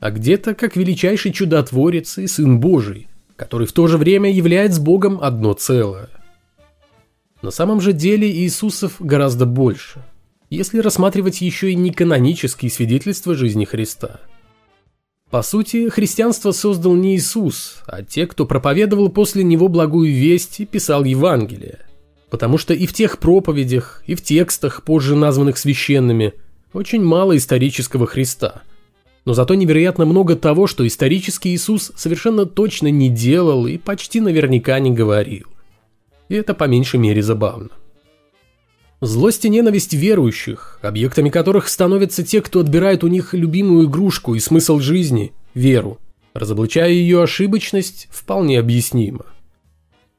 а 0.00 0.10
где-то 0.10 0.54
как 0.54 0.76
величайший 0.76 1.32
чудотворец 1.32 2.18
и 2.18 2.26
Сын 2.26 2.60
Божий, 2.60 3.08
который 3.36 3.66
в 3.66 3.72
то 3.72 3.86
же 3.86 3.96
время 3.96 4.30
являет 4.30 4.74
с 4.74 4.78
Богом 4.78 5.18
одно 5.20 5.54
целое. 5.54 6.08
На 7.40 7.50
самом 7.52 7.80
же 7.80 7.92
деле 7.92 8.28
Иисусов 8.28 8.96
гораздо 8.98 9.46
больше, 9.46 10.04
если 10.50 10.80
рассматривать 10.80 11.40
еще 11.40 11.70
и 11.70 11.76
неканонические 11.76 12.70
свидетельства 12.70 13.34
жизни 13.34 13.64
Христа. 13.64 14.20
По 15.30 15.42
сути, 15.42 15.88
христианство 15.88 16.52
создал 16.52 16.94
не 16.94 17.14
Иисус, 17.14 17.82
а 17.86 18.02
те, 18.02 18.26
кто 18.26 18.44
проповедовал 18.44 19.10
после 19.10 19.44
него 19.44 19.68
благую 19.68 20.12
весть 20.12 20.58
и 20.58 20.66
писал 20.66 21.04
Евангелие. 21.04 21.80
Потому 22.30 22.58
что 22.58 22.74
и 22.74 22.86
в 22.86 22.92
тех 22.92 23.18
проповедях, 23.18 24.02
и 24.06 24.14
в 24.14 24.22
текстах, 24.22 24.82
позже 24.82 25.14
названных 25.14 25.58
священными, 25.58 26.32
очень 26.72 27.02
мало 27.02 27.36
исторического 27.36 28.06
Христа. 28.06 28.62
Но 29.24 29.34
зато 29.34 29.54
невероятно 29.54 30.06
много 30.06 30.34
того, 30.34 30.66
что 30.66 30.86
исторический 30.86 31.54
Иисус 31.54 31.92
совершенно 31.94 32.46
точно 32.46 32.88
не 32.90 33.10
делал 33.10 33.66
и 33.66 33.76
почти 33.76 34.20
наверняка 34.20 34.78
не 34.78 34.90
говорил. 34.90 35.46
И 36.28 36.34
это 36.34 36.54
по 36.54 36.64
меньшей 36.64 37.00
мере 37.00 37.22
забавно. 37.22 37.70
Злость 39.00 39.44
и 39.44 39.48
ненависть 39.48 39.94
верующих, 39.94 40.80
объектами 40.82 41.30
которых 41.30 41.68
становятся 41.68 42.24
те, 42.24 42.42
кто 42.42 42.60
отбирает 42.60 43.04
у 43.04 43.06
них 43.06 43.32
любимую 43.32 43.86
игрушку 43.86 44.34
и 44.34 44.40
смысл 44.40 44.80
жизни– 44.80 45.32
веру, 45.54 45.98
разоблачая 46.34 46.90
ее 46.90 47.22
ошибочность, 47.22 48.08
вполне 48.10 48.58
объяснимо. 48.58 49.26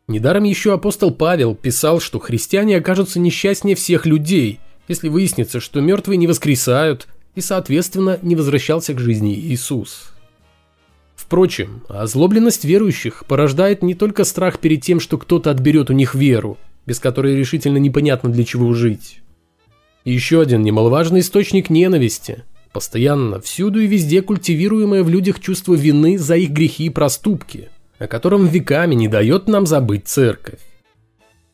Недаром 0.08 0.46
еще 0.46 0.74
апостол 0.74 1.12
Павел 1.12 1.56
писал, 1.56 2.00
что 2.00 2.20
христиане 2.20 2.78
окажутся 2.78 3.20
несчастнее 3.20 3.76
всех 3.76 4.06
людей, 4.06 4.60
если 4.88 5.10
выяснится, 5.10 5.60
что 5.60 5.82
мертвые 5.82 6.18
не 6.18 6.26
воскресают 6.26 7.08
и, 7.36 7.42
соответственно, 7.42 8.18
не 8.22 8.36
возвращался 8.36 8.94
к 8.94 9.00
жизни 9.00 9.36
Иисус. 9.36 10.14
Впрочем, 11.30 11.84
озлобленность 11.88 12.66
верующих 12.66 13.24
порождает 13.28 13.84
не 13.84 13.94
только 13.94 14.24
страх 14.24 14.58
перед 14.58 14.82
тем, 14.82 15.00
что 15.00 15.20
кто-то 15.20 15.52
отберет 15.52 15.92
у 15.92 15.94
них 15.94 16.16
веру, 16.16 16.58
без 16.88 17.00
которой 17.00 17.36
решительно 17.36 17.78
непонятно 17.78 18.32
для 18.32 18.44
чего 18.44 18.74
жить. 18.74 19.22
Еще 20.06 20.42
один 20.42 20.64
немаловажный 20.64 21.20
источник 21.20 21.70
ненависти– 21.70 22.46
постоянно, 22.74 23.40
всюду 23.40 23.80
и 23.80 23.86
везде 23.86 24.24
культивируемое 24.24 25.04
в 25.04 25.10
людях 25.10 25.40
чувство 25.40 25.76
вины 25.76 26.18
за 26.18 26.36
их 26.36 26.50
грехи 26.50 26.86
и 26.86 26.90
проступки– 26.90 27.70
о 28.00 28.08
котором 28.08 28.48
веками 28.48 28.96
не 28.96 29.08
дает 29.08 29.48
нам 29.48 29.68
забыть 29.68 30.08
церковь. 30.08 30.60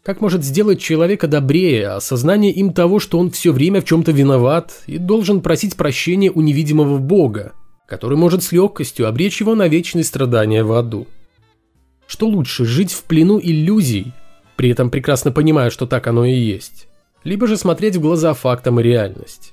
Как 0.03 0.21
может 0.21 0.45
сделать 0.45 0.79
человека 0.79 1.27
добрее 1.27 1.89
осознание 1.89 2.53
им 2.53 2.71
того, 2.71 2.99
что 2.99 3.19
он 3.19 3.29
все 3.29 3.51
время 3.51 3.81
в 3.81 3.85
чем-то 3.85 4.13
виноват 4.13 4.83
и 4.87 4.99
должен 4.99 5.41
просить 5.41 5.75
прощения 5.75 6.31
у 6.31 6.39
невидимого 6.39 6.99
Бога, 6.99 7.51
который 7.85 8.17
может 8.17 8.43
с 8.43 8.51
легкостью 8.51 9.07
обречь 9.07 9.39
его 9.41 9.55
на 9.55 9.67
вечные 9.67 10.03
страдания 10.03 10.63
в 10.63 10.71
аду? 10.73 11.07
Что 12.07 12.27
лучше, 12.27 12.65
жить 12.65 12.93
в 12.93 13.03
плену 13.03 13.39
иллюзий, 13.41 14.13
при 14.55 14.69
этом 14.69 14.89
прекрасно 14.89 15.31
понимая, 15.31 15.69
что 15.69 15.87
так 15.87 16.07
оно 16.07 16.25
и 16.25 16.33
есть, 16.33 16.87
либо 17.23 17.47
же 17.47 17.57
смотреть 17.57 17.95
в 17.95 18.01
глаза 18.01 18.33
фактам 18.33 18.79
и 18.79 18.83
реальности? 18.83 19.51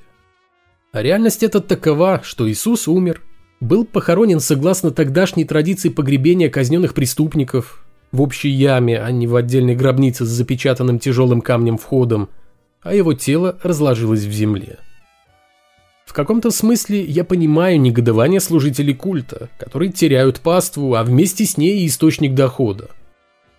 А 0.93 1.03
реальность 1.03 1.43
эта 1.43 1.61
такова, 1.61 2.21
что 2.23 2.51
Иисус 2.51 2.87
умер– 2.89 3.23
был 3.63 3.85
похоронен 3.85 4.41
согласно 4.41 4.91
тогдашней 4.91 5.45
традиции 5.45 5.89
погребения 5.89 6.51
казненных 6.51 6.95
преступников 6.95 7.85
в 8.11 8.21
общей 8.21 8.49
яме, 8.49 9.01
а 9.01 9.11
не 9.13 9.29
в 9.29 9.37
отдельной 9.37 9.77
гробнице 9.77 10.25
с 10.25 10.29
запечатанным 10.29 10.99
тяжелым 10.99 11.41
камнем 11.41 11.79
входом, 11.79 12.29
а 12.83 12.93
его 12.93 13.15
тело 13.15 13.59
разложилось 13.63 14.25
в 14.25 14.33
земле. 14.33 14.81
В 16.13 16.15
каком-то 16.15 16.51
смысле 16.51 17.03
я 17.03 17.25
понимаю 17.25 17.81
негодование 17.81 18.39
служителей 18.39 18.95
культа, 18.95 19.49
которые 19.57 19.91
теряют 19.91 20.41
паству, 20.41 20.95
а 20.95 21.05
вместе 21.05 21.47
с 21.47 21.57
ней 21.57 21.79
и 21.79 21.87
источник 21.87 22.35
дохода. 22.35 22.91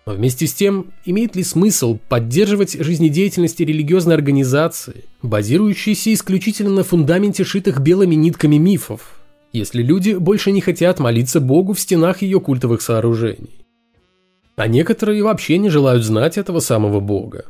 Но 0.06 0.12
вместе 0.12 0.46
с 0.46 0.54
тем, 0.54 0.92
имеет 1.04 1.34
ли 1.34 1.42
смысл 1.42 1.98
поддерживать 2.08 2.74
жизнедеятельность 2.74 3.58
религиозной 3.58 4.14
организации, 4.14 5.02
базирующейся 5.20 6.14
исключительно 6.14 6.70
на 6.70 6.84
фундаменте 6.84 7.42
шитых 7.42 7.80
белыми 7.80 8.14
нитками 8.14 8.54
мифов, 8.54 9.20
если 9.52 9.82
люди 9.82 10.12
больше 10.12 10.52
не 10.52 10.60
хотят 10.60 11.00
молиться 11.00 11.40
Богу 11.40 11.72
в 11.72 11.80
стенах 11.80 12.22
ее 12.22 12.38
культовых 12.38 12.82
сооружений. 12.82 13.66
А 14.54 14.68
некоторые 14.68 15.24
вообще 15.24 15.58
не 15.58 15.70
желают 15.70 16.04
знать 16.04 16.38
этого 16.38 16.60
самого 16.60 17.00
Бога. 17.00 17.46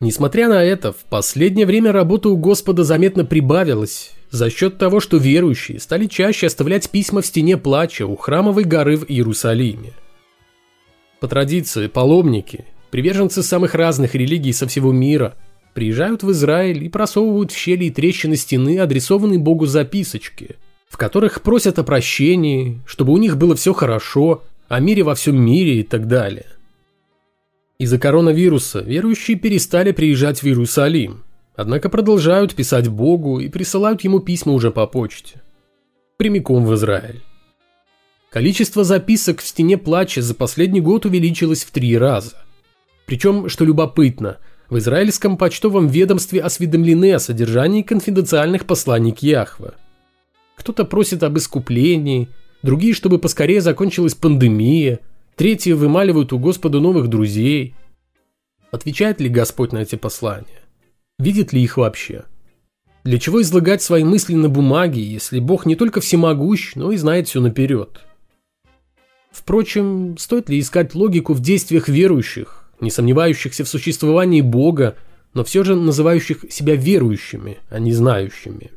Несмотря 0.00 0.48
на 0.48 0.62
это, 0.62 0.92
в 0.92 1.04
последнее 1.08 1.66
время 1.66 1.92
работа 1.92 2.28
у 2.28 2.36
Господа 2.36 2.84
заметно 2.84 3.24
прибавилась 3.24 4.12
за 4.30 4.50
счет 4.50 4.78
того, 4.78 5.00
что 5.00 5.16
верующие 5.16 5.80
стали 5.80 6.06
чаще 6.06 6.48
оставлять 6.48 6.90
письма 6.90 7.22
в 7.22 7.26
стене 7.26 7.56
плача 7.56 8.06
у 8.06 8.16
храмовой 8.16 8.64
горы 8.64 8.96
в 8.96 9.04
Иерусалиме. 9.08 9.92
По 11.20 11.28
традиции, 11.28 11.86
паломники, 11.86 12.66
приверженцы 12.90 13.42
самых 13.42 13.74
разных 13.74 14.14
религий 14.14 14.52
со 14.52 14.66
всего 14.66 14.92
мира– 14.92 15.34
приезжают 15.76 16.22
в 16.22 16.30
Израиль 16.30 16.84
и 16.84 16.88
просовывают 16.88 17.52
в 17.52 17.56
щели 17.56 17.84
и 17.84 17.90
трещины 17.90 18.34
стены 18.36 18.78
адресованные 18.78 19.38
Богу 19.38 19.66
записочки, 19.66 20.56
в 20.88 20.96
которых 20.96 21.42
просят 21.42 21.78
о 21.78 21.84
прощении, 21.84 22.80
чтобы 22.86 23.12
у 23.12 23.18
них 23.18 23.36
было 23.36 23.54
все 23.54 23.74
хорошо, 23.74 24.42
о 24.68 24.80
мире 24.80 25.02
во 25.02 25.14
всем 25.14 25.38
мире 25.38 25.80
и 25.80 25.82
так 25.82 26.08
далее. 26.08 26.46
Из-за 27.78 27.98
коронавируса 27.98 28.80
верующие 28.80 29.36
перестали 29.36 29.92
приезжать 29.92 30.42
в 30.42 30.46
Иерусалим, 30.46 31.24
однако 31.54 31.88
продолжают 31.88 32.54
писать 32.54 32.88
Богу 32.88 33.40
и 33.40 33.48
присылают 33.48 34.02
ему 34.02 34.20
письма 34.20 34.52
уже 34.52 34.70
по 34.70 34.86
почте. 34.86 35.42
Прямиком 36.16 36.64
в 36.64 36.74
Израиль. 36.74 37.22
Количество 38.30 38.84
записок 38.84 39.40
в 39.40 39.46
стене 39.46 39.78
плача 39.78 40.22
за 40.22 40.34
последний 40.34 40.80
год 40.80 41.06
увеличилось 41.06 41.64
в 41.64 41.70
три 41.70 41.96
раза. 41.96 42.36
Причем, 43.06 43.48
что 43.48 43.64
любопытно– 43.64 44.38
в 44.68 44.78
израильском 44.78 45.36
почтовом 45.36 45.86
ведомстве 45.86 46.40
осведомлены 46.40 47.14
о 47.14 47.20
содержании 47.20 47.82
конфиденциальных 47.82 48.66
посланий 48.66 49.12
к 49.12 49.20
Яхве. 49.20 49.72
Кто-то 50.56 50.84
просит 50.84 51.22
об 51.22 51.38
искуплении, 51.38 52.28
другие, 52.62 52.94
чтобы 52.94 53.18
поскорее 53.18 53.60
закончилась 53.60 54.14
пандемия, 54.14 55.00
третьи 55.36 55.72
вымаливают 55.72 56.32
у 56.32 56.38
Господа 56.38 56.80
новых 56.80 57.08
друзей. 57.08 57.74
Отвечает 58.72 59.20
ли 59.20 59.28
Господь 59.28 59.72
на 59.72 59.78
эти 59.78 59.94
послания? 59.94 60.62
Видит 61.18 61.52
ли 61.52 61.62
их 61.62 61.76
вообще? 61.76 62.24
Для 63.04 63.18
чего 63.18 63.40
излагать 63.40 63.82
свои 63.82 64.02
мысли 64.02 64.34
на 64.34 64.48
бумаге, 64.48 65.00
если 65.00 65.38
Бог 65.38 65.64
не 65.64 65.76
только 65.76 66.00
всемогущ, 66.00 66.74
но 66.74 66.90
и 66.90 66.96
знает 66.96 67.28
все 67.28 67.40
наперед? 67.40 68.00
Впрочем, 69.30 70.16
стоит 70.18 70.48
ли 70.48 70.58
искать 70.58 70.94
логику 70.94 71.34
в 71.34 71.40
действиях 71.40 71.88
верующих, 71.88 72.68
не 72.80 72.90
сомневающихся 72.90 73.64
в 73.64 73.68
существовании 73.68 74.40
Бога, 74.40 74.96
но 75.34 75.44
все 75.44 75.62
же 75.62 75.76
называющих 75.76 76.46
себя 76.50 76.74
верующими, 76.74 77.58
а 77.68 77.78
не 77.78 77.92
знающими. 77.92 78.72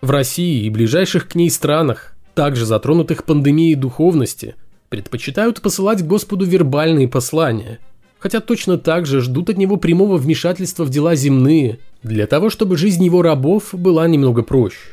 В 0.00 0.10
России 0.10 0.64
и 0.64 0.70
ближайших 0.70 1.28
к 1.28 1.34
ней 1.34 1.50
странах, 1.50 2.14
также 2.34 2.66
затронутых 2.66 3.24
пандемией 3.24 3.74
духовности, 3.74 4.54
предпочитают 4.94 5.60
посылать 5.60 6.06
Господу 6.06 6.44
вербальные 6.44 7.08
послания, 7.08 7.80
хотя 8.20 8.38
точно 8.38 8.78
так 8.78 9.06
же 9.06 9.20
ждут 9.20 9.50
от 9.50 9.58
него 9.58 9.76
прямого 9.76 10.18
вмешательства 10.18 10.84
в 10.84 10.88
дела 10.88 11.16
земные, 11.16 11.80
для 12.04 12.28
того, 12.28 12.48
чтобы 12.48 12.76
жизнь 12.76 13.04
его 13.04 13.20
рабов 13.20 13.70
была 13.72 14.06
немного 14.06 14.44
проще. 14.44 14.90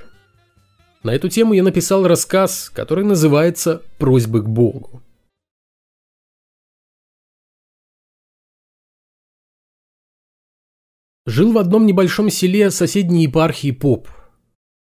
На 1.03 1.13
эту 1.13 1.29
тему 1.29 1.53
я 1.53 1.61
написал 1.61 2.07
рассказ, 2.07 2.71
который 2.73 3.05
называется 3.05 3.83
«Просьбы 3.99 4.41
к 4.41 4.49
Богу». 4.49 5.03
Жил 11.27 11.51
в 11.51 11.59
одном 11.59 11.85
небольшом 11.85 12.31
селе 12.31 12.71
соседней 12.71 13.25
епархии 13.25 13.69
поп. 13.69 14.07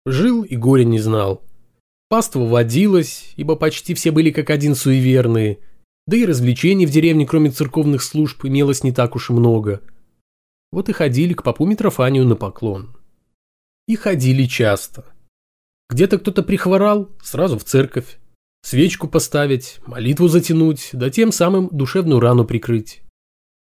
Жил 0.04 0.42
и 0.42 0.56
горя 0.56 0.82
не 0.82 0.98
знал. 0.98 1.45
Паства 2.08 2.40
водилась, 2.40 3.32
ибо 3.36 3.56
почти 3.56 3.94
все 3.94 4.12
были 4.12 4.30
как 4.30 4.50
один 4.50 4.74
суеверные, 4.74 5.58
да 6.06 6.16
и 6.16 6.24
развлечений 6.24 6.86
в 6.86 6.90
деревне, 6.90 7.26
кроме 7.26 7.50
церковных 7.50 8.02
служб, 8.02 8.44
имелось 8.44 8.84
не 8.84 8.92
так 8.92 9.16
уж 9.16 9.30
и 9.30 9.32
много. 9.32 9.82
Вот 10.70 10.88
и 10.88 10.92
ходили 10.92 11.34
к 11.34 11.42
попу 11.42 11.66
Митрофанию 11.66 12.24
на 12.24 12.36
поклон. 12.36 12.96
И 13.88 13.96
ходили 13.96 14.44
часто. 14.44 15.04
Где-то 15.90 16.18
кто-то 16.18 16.42
прихворал, 16.44 17.10
сразу 17.22 17.58
в 17.58 17.64
церковь. 17.64 18.18
Свечку 18.62 19.08
поставить, 19.08 19.78
молитву 19.86 20.28
затянуть, 20.28 20.90
да 20.92 21.10
тем 21.10 21.32
самым 21.32 21.68
душевную 21.72 22.20
рану 22.20 22.44
прикрыть. 22.44 23.02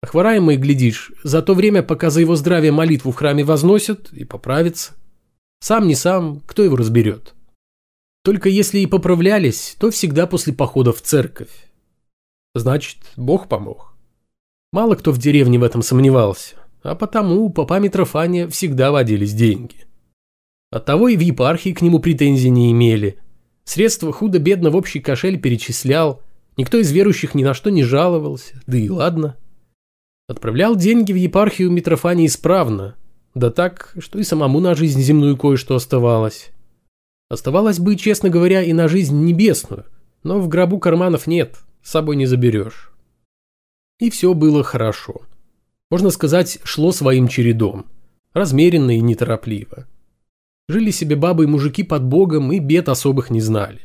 Хвораемый, 0.05 0.57
глядишь, 0.57 1.12
за 1.24 1.42
то 1.42 1.55
время, 1.55 1.83
пока 1.83 2.11
за 2.11 2.20
его 2.20 2.37
здравие 2.37 2.70
молитву 2.70 3.11
в 3.11 3.16
храме 3.16 3.42
возносят, 3.42 4.12
и 4.12 4.24
поправится. 4.24 4.94
Сам 5.61 5.88
не 5.88 5.96
сам, 5.96 6.40
кто 6.46 6.62
его 6.62 6.77
разберет. 6.77 7.35
Только 8.28 8.50
если 8.50 8.80
и 8.80 8.86
поправлялись, 8.86 9.74
то 9.80 9.90
всегда 9.90 10.26
после 10.26 10.52
похода 10.52 10.92
в 10.92 11.00
церковь. 11.00 11.70
Значит, 12.54 12.98
Бог 13.16 13.48
помог. 13.48 13.94
Мало 14.70 14.96
кто 14.96 15.12
в 15.12 15.18
деревне 15.18 15.58
в 15.58 15.62
этом 15.62 15.80
сомневался. 15.80 16.56
а 16.82 16.94
потому 16.94 17.40
у 17.42 17.48
папа 17.48 17.78
Митрофания 17.78 18.46
всегда 18.46 18.92
водились 18.92 19.32
деньги. 19.32 19.76
Оттого 20.70 21.08
и 21.08 21.16
в 21.16 21.20
епархии 21.20 21.72
к 21.72 21.80
нему 21.80 22.00
претензий 22.00 22.50
не 22.50 22.70
имели. 22.70 23.16
Средства 23.64 24.12
худо-бедно 24.12 24.68
в 24.68 24.76
общий 24.76 25.00
кошель 25.00 25.40
перечислял, 25.40 26.20
никто 26.58 26.76
из 26.76 26.92
верующих 26.92 27.34
ни 27.34 27.44
на 27.44 27.54
что 27.54 27.70
не 27.70 27.82
жаловался, 27.82 28.60
да 28.66 28.76
и 28.76 28.90
ладно. 28.90 29.38
Отправлял 30.28 30.76
деньги 30.76 31.14
в 31.14 31.16
епархию 31.16 31.70
Митрофания 31.70 32.26
исправно, 32.26 32.94
да 33.34 33.50
так, 33.50 33.94
что 33.98 34.18
и 34.18 34.22
самому 34.22 34.60
на 34.60 34.74
жизнь 34.74 35.00
земную 35.00 35.38
кое-что 35.38 35.74
оставалось. 35.76 36.50
Оставалось 37.28 37.78
бы, 37.78 37.96
честно 37.96 38.30
говоря, 38.30 38.62
и 38.62 38.72
на 38.72 38.88
жизнь 38.88 39.24
небесную, 39.24 39.84
но 40.22 40.40
в 40.40 40.48
гробу 40.48 40.78
карманов 40.78 41.26
нет, 41.26 41.58
с 41.82 41.90
собой 41.90 42.16
не 42.16 42.26
заберешь. 42.26 42.90
И 43.98 44.10
все 44.10 44.32
было 44.32 44.62
хорошо. 44.62 45.22
Можно 45.90 46.10
сказать, 46.10 46.58
шло 46.64 46.92
своим 46.92 47.28
чередом, 47.28 47.86
размеренно 48.32 48.96
и 48.96 49.00
неторопливо. 49.00 49.86
Жили 50.68 50.90
себе 50.90 51.16
бабы 51.16 51.44
и 51.44 51.46
мужики 51.46 51.82
под 51.82 52.04
Богом 52.04 52.52
и 52.52 52.58
бед 52.58 52.88
особых 52.88 53.30
не 53.30 53.40
знали. 53.40 53.80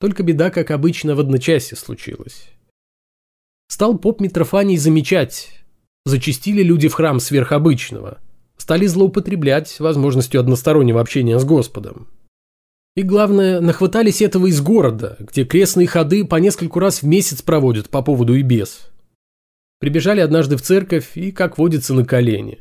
Только 0.00 0.22
беда, 0.22 0.50
как 0.50 0.70
обычно, 0.70 1.14
в 1.14 1.20
одночасье 1.20 1.76
случилась. 1.76 2.48
Стал 3.68 3.98
поп 3.98 4.20
Митрофаний 4.20 4.76
замечать. 4.76 5.50
Зачистили 6.04 6.62
люди 6.62 6.88
в 6.88 6.94
храм 6.94 7.20
сверхобычного. 7.20 8.18
Стали 8.56 8.86
злоупотреблять 8.86 9.78
возможностью 9.78 10.40
одностороннего 10.40 11.00
общения 11.00 11.38
с 11.38 11.44
Господом. 11.44 12.08
И 12.98 13.02
главное, 13.04 13.60
нахватались 13.60 14.20
этого 14.20 14.48
из 14.48 14.60
города, 14.60 15.14
где 15.20 15.44
крестные 15.44 15.86
ходы 15.86 16.24
по 16.24 16.34
нескольку 16.34 16.80
раз 16.80 17.00
в 17.00 17.06
месяц 17.06 17.42
проводят 17.42 17.90
по 17.90 18.02
поводу 18.02 18.34
и 18.34 18.42
без. 18.42 18.88
Прибежали 19.78 20.18
однажды 20.18 20.56
в 20.56 20.62
церковь 20.62 21.12
и, 21.14 21.30
как 21.30 21.58
водится, 21.58 21.94
на 21.94 22.04
колени. 22.04 22.58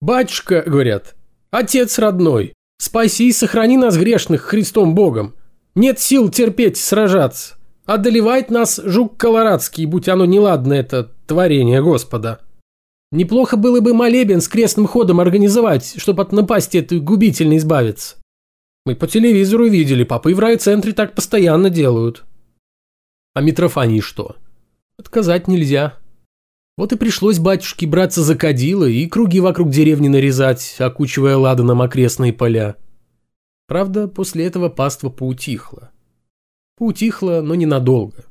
«Батюшка»,— 0.00 0.62
говорят, 0.66 1.16
Отец 1.50 1.98
родной, 1.98 2.52
спаси 2.78 3.30
и 3.30 3.32
сохрани 3.32 3.76
нас 3.76 3.96
грешных 3.96 4.42
Христом 4.42 4.94
Богом. 4.94 5.34
Нет 5.74 5.98
сил 5.98 6.28
терпеть 6.28 6.76
сражаться. 6.76 7.56
Одолевает 7.84 8.48
нас 8.48 8.80
жук 8.84 9.16
колорадский, 9.16 9.86
будь 9.86 10.08
оно 10.08 10.24
неладно, 10.24 10.72
это 10.72 11.10
творение 11.26 11.82
Господа. 11.82 12.38
Неплохо 13.10 13.56
было 13.56 13.80
бы 13.80 13.92
молебен 13.92 14.40
с 14.40 14.46
крестным 14.46 14.86
ходом 14.86 15.18
организовать, 15.18 15.94
чтобы 15.96 16.22
от 16.22 16.30
напасти 16.30 16.76
этой 16.76 17.00
губительно 17.00 17.56
избавиться. 17.56 18.21
Мы 18.84 18.96
по 18.96 19.06
телевизору 19.06 19.68
видели, 19.68 20.02
попы 20.02 20.34
в 20.34 20.40
райцентре 20.40 20.92
так 20.92 21.14
постоянно 21.14 21.70
делают. 21.70 22.24
А 23.32 23.40
Митрофании 23.40 24.00
что? 24.00 24.36
Отказать 24.98 25.46
нельзя. 25.46 25.98
Вот 26.76 26.92
и 26.92 26.96
пришлось 26.96 27.38
батюшке 27.38 27.86
браться 27.86 28.22
за 28.22 28.34
кадила 28.34 28.86
и 28.86 29.06
круги 29.06 29.38
вокруг 29.38 29.70
деревни 29.70 30.08
нарезать, 30.08 30.76
окучивая 30.78 31.36
ладаном 31.36 31.80
окрестные 31.80 32.32
поля. 32.32 32.76
Правда, 33.68 34.08
после 34.08 34.46
этого 34.46 34.68
паства 34.68 35.10
поутихла. 35.10 35.92
Поутихла, 36.76 37.40
но 37.40 37.54
ненадолго. 37.54 38.24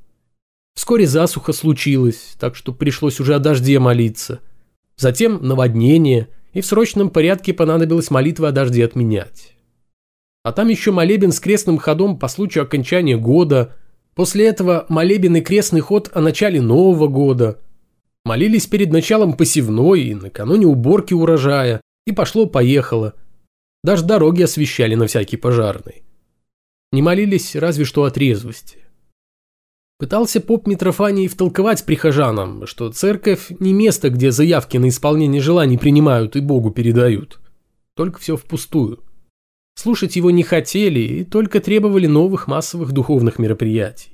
Вскоре 0.75 1.07
засуха 1.07 1.53
случилась, 1.53 2.35
так 2.39 2.55
что 2.55 2.73
пришлось 2.73 3.21
уже 3.21 3.35
о 3.35 3.39
дожде 3.39 3.79
молиться. 3.79 4.41
Затем 4.97 5.39
наводнение, 5.41 6.27
и 6.51 6.59
в 6.59 6.65
срочном 6.65 7.09
порядке 7.09 7.53
понадобилось 7.53 8.11
молитвы 8.11 8.49
о 8.49 8.51
дожде 8.51 8.83
отменять. 8.83 9.55
А 10.43 10.51
там 10.51 10.69
еще 10.69 10.91
молебен 10.91 11.32
с 11.32 11.39
крестным 11.39 11.77
ходом 11.77 12.17
по 12.17 12.27
случаю 12.27 12.63
окончания 12.63 13.17
года. 13.17 13.75
После 14.15 14.47
этого 14.47 14.86
молебен 14.89 15.36
и 15.36 15.41
крестный 15.41 15.82
ход 15.82 16.10
о 16.13 16.21
начале 16.21 16.62
Нового 16.62 17.08
года– 17.08 17.60
Молились 18.23 18.67
перед 18.67 18.91
началом 18.91 19.34
посевной 19.34 20.01
и 20.01 20.13
накануне 20.13 20.67
уборки 20.67 21.13
урожая. 21.13 21.82
И 22.06 22.12
пошло-поехало. 22.12 23.13
Даже 23.84 24.06
дороги 24.06 24.43
освещали 24.43 24.95
на 24.95 25.08
всякий 25.08 25.38
пожарный. 25.38 26.04
Не 26.91 27.01
молились 27.01 27.56
разве 27.56 27.86
что 27.86 28.04
от 28.04 28.17
резвости. 28.17 28.77
Пытался 29.97 30.41
поп 30.41 30.67
Митрофаний 30.67 31.27
втолковать 31.27 31.86
прихожанам, 31.86 32.65
что 32.67 32.91
церковь 32.91 33.47
не 33.60 33.73
место, 33.73 34.10
где 34.10 34.32
заявки 34.32 34.77
на 34.77 34.89
исполнение 34.89 35.41
желаний 35.41 35.77
принимают 35.77 36.36
и 36.36 36.41
Богу 36.41 36.71
передают. 36.71 37.39
Только 37.95 38.19
все 38.19 38.36
впустую. 38.36 38.99
Слушать 39.75 40.15
его 40.15 40.31
не 40.31 40.43
хотели 40.43 40.99
и 40.99 41.23
только 41.23 41.60
требовали 41.60 42.07
новых 42.07 42.47
массовых 42.47 42.91
духовных 42.91 43.39
мероприятий. 43.39 44.12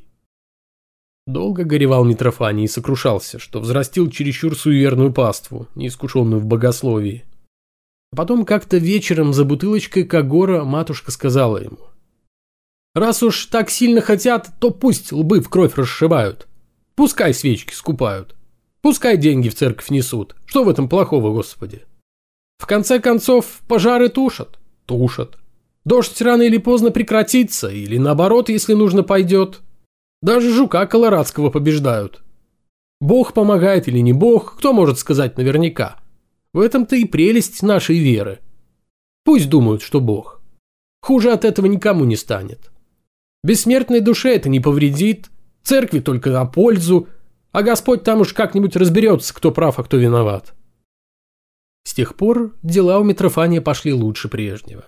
Долго 1.26 1.66
горевал 1.66 2.06
Митрофаний 2.06 2.66
и 2.66 2.70
сокрушался, 2.70 3.38
что 3.38 3.60
взрастил 3.60 4.10
чересчур 4.10 4.58
суеверную 4.58 5.12
паству, 5.12 5.68
неискушенную 5.76 6.40
в 6.40 6.46
богословии. 6.46 7.26
А 8.14 8.16
потом 8.16 8.46
как-то 8.46 8.78
вечером 8.78 9.34
за 9.34 9.44
бутылочкой 9.44 10.06
Кагора 10.06 10.64
матушка 10.64 11.12
сказала 11.12 11.58
ему. 11.58 11.80
«Раз 12.96 13.24
уж 13.24 13.48
так 13.48 13.70
сильно 13.70 14.00
хотят, 14.00 14.52
то 14.60 14.72
пусть 14.72 15.12
лбы 15.12 15.42
в 15.42 15.50
кровь 15.50 15.76
расшибают. 15.76 16.48
Пускай 16.96 17.34
свечки 17.34 17.74
скупают. 17.74 18.38
Пускай 18.82 19.18
деньги 19.18 19.50
в 19.50 19.56
церковь 19.56 19.90
несут. 19.90 20.36
Что 20.46 20.64
в 20.64 20.70
этом 20.70 20.88
плохого, 20.88 21.34
Господи? 21.34 21.84
В 22.58 22.66
конце 22.66 23.00
концов, 23.00 23.60
пожары 23.68 24.10
тушат. 24.10 24.58
Тушат. 24.86 25.38
Дождь 25.88 26.22
рано 26.22 26.42
или 26.42 26.58
поздно 26.58 26.92
прекратится, 26.92 27.70
или 27.70 27.98
наоборот, 27.98 28.50
если 28.50 28.74
нужно, 28.74 29.04
пойдет. 29.04 29.62
Даже 30.22 30.52
жука 30.52 30.86
колорадского 30.86 31.50
побеждают. 31.50 32.24
Бог 33.00 33.32
помогает 33.32 33.88
или 33.88 34.00
не 34.00 34.12
бог, 34.12 34.58
кто 34.58 34.74
может 34.74 35.00
сказать 35.00 35.38
наверняка. 35.38 35.96
В 36.52 36.60
этом-то 36.60 36.98
и 36.98 37.06
прелесть 37.06 37.64
нашей 37.64 38.00
веры. 38.00 38.40
Пусть 39.24 39.50
думают, 39.50 39.82
что 39.82 40.02
бог. 40.02 40.42
Хуже 41.02 41.32
от 41.32 41.46
этого 41.46 41.68
никому 41.68 42.04
не 42.04 42.18
станет. 42.18 42.70
Бессмертной 43.46 44.02
душе 44.02 44.36
это 44.36 44.50
не 44.50 44.60
повредит, 44.60 45.30
церкви 45.64 46.02
только 46.02 46.32
на 46.32 46.46
пользу, 46.46 47.08
а 47.54 47.64
Господь 47.64 48.04
там 48.04 48.20
уж 48.20 48.34
как-нибудь 48.34 48.76
разберется, 48.76 49.34
кто 49.34 49.54
прав, 49.54 49.80
а 49.80 49.86
кто 49.86 49.96
виноват. 49.96 50.54
С 51.86 51.94
тех 51.94 52.16
пор 52.16 52.58
дела 52.62 53.00
у 53.00 53.06
Митрофания 53.06 53.62
пошли 53.62 53.94
лучше 53.94 54.28
прежнего. 54.28 54.84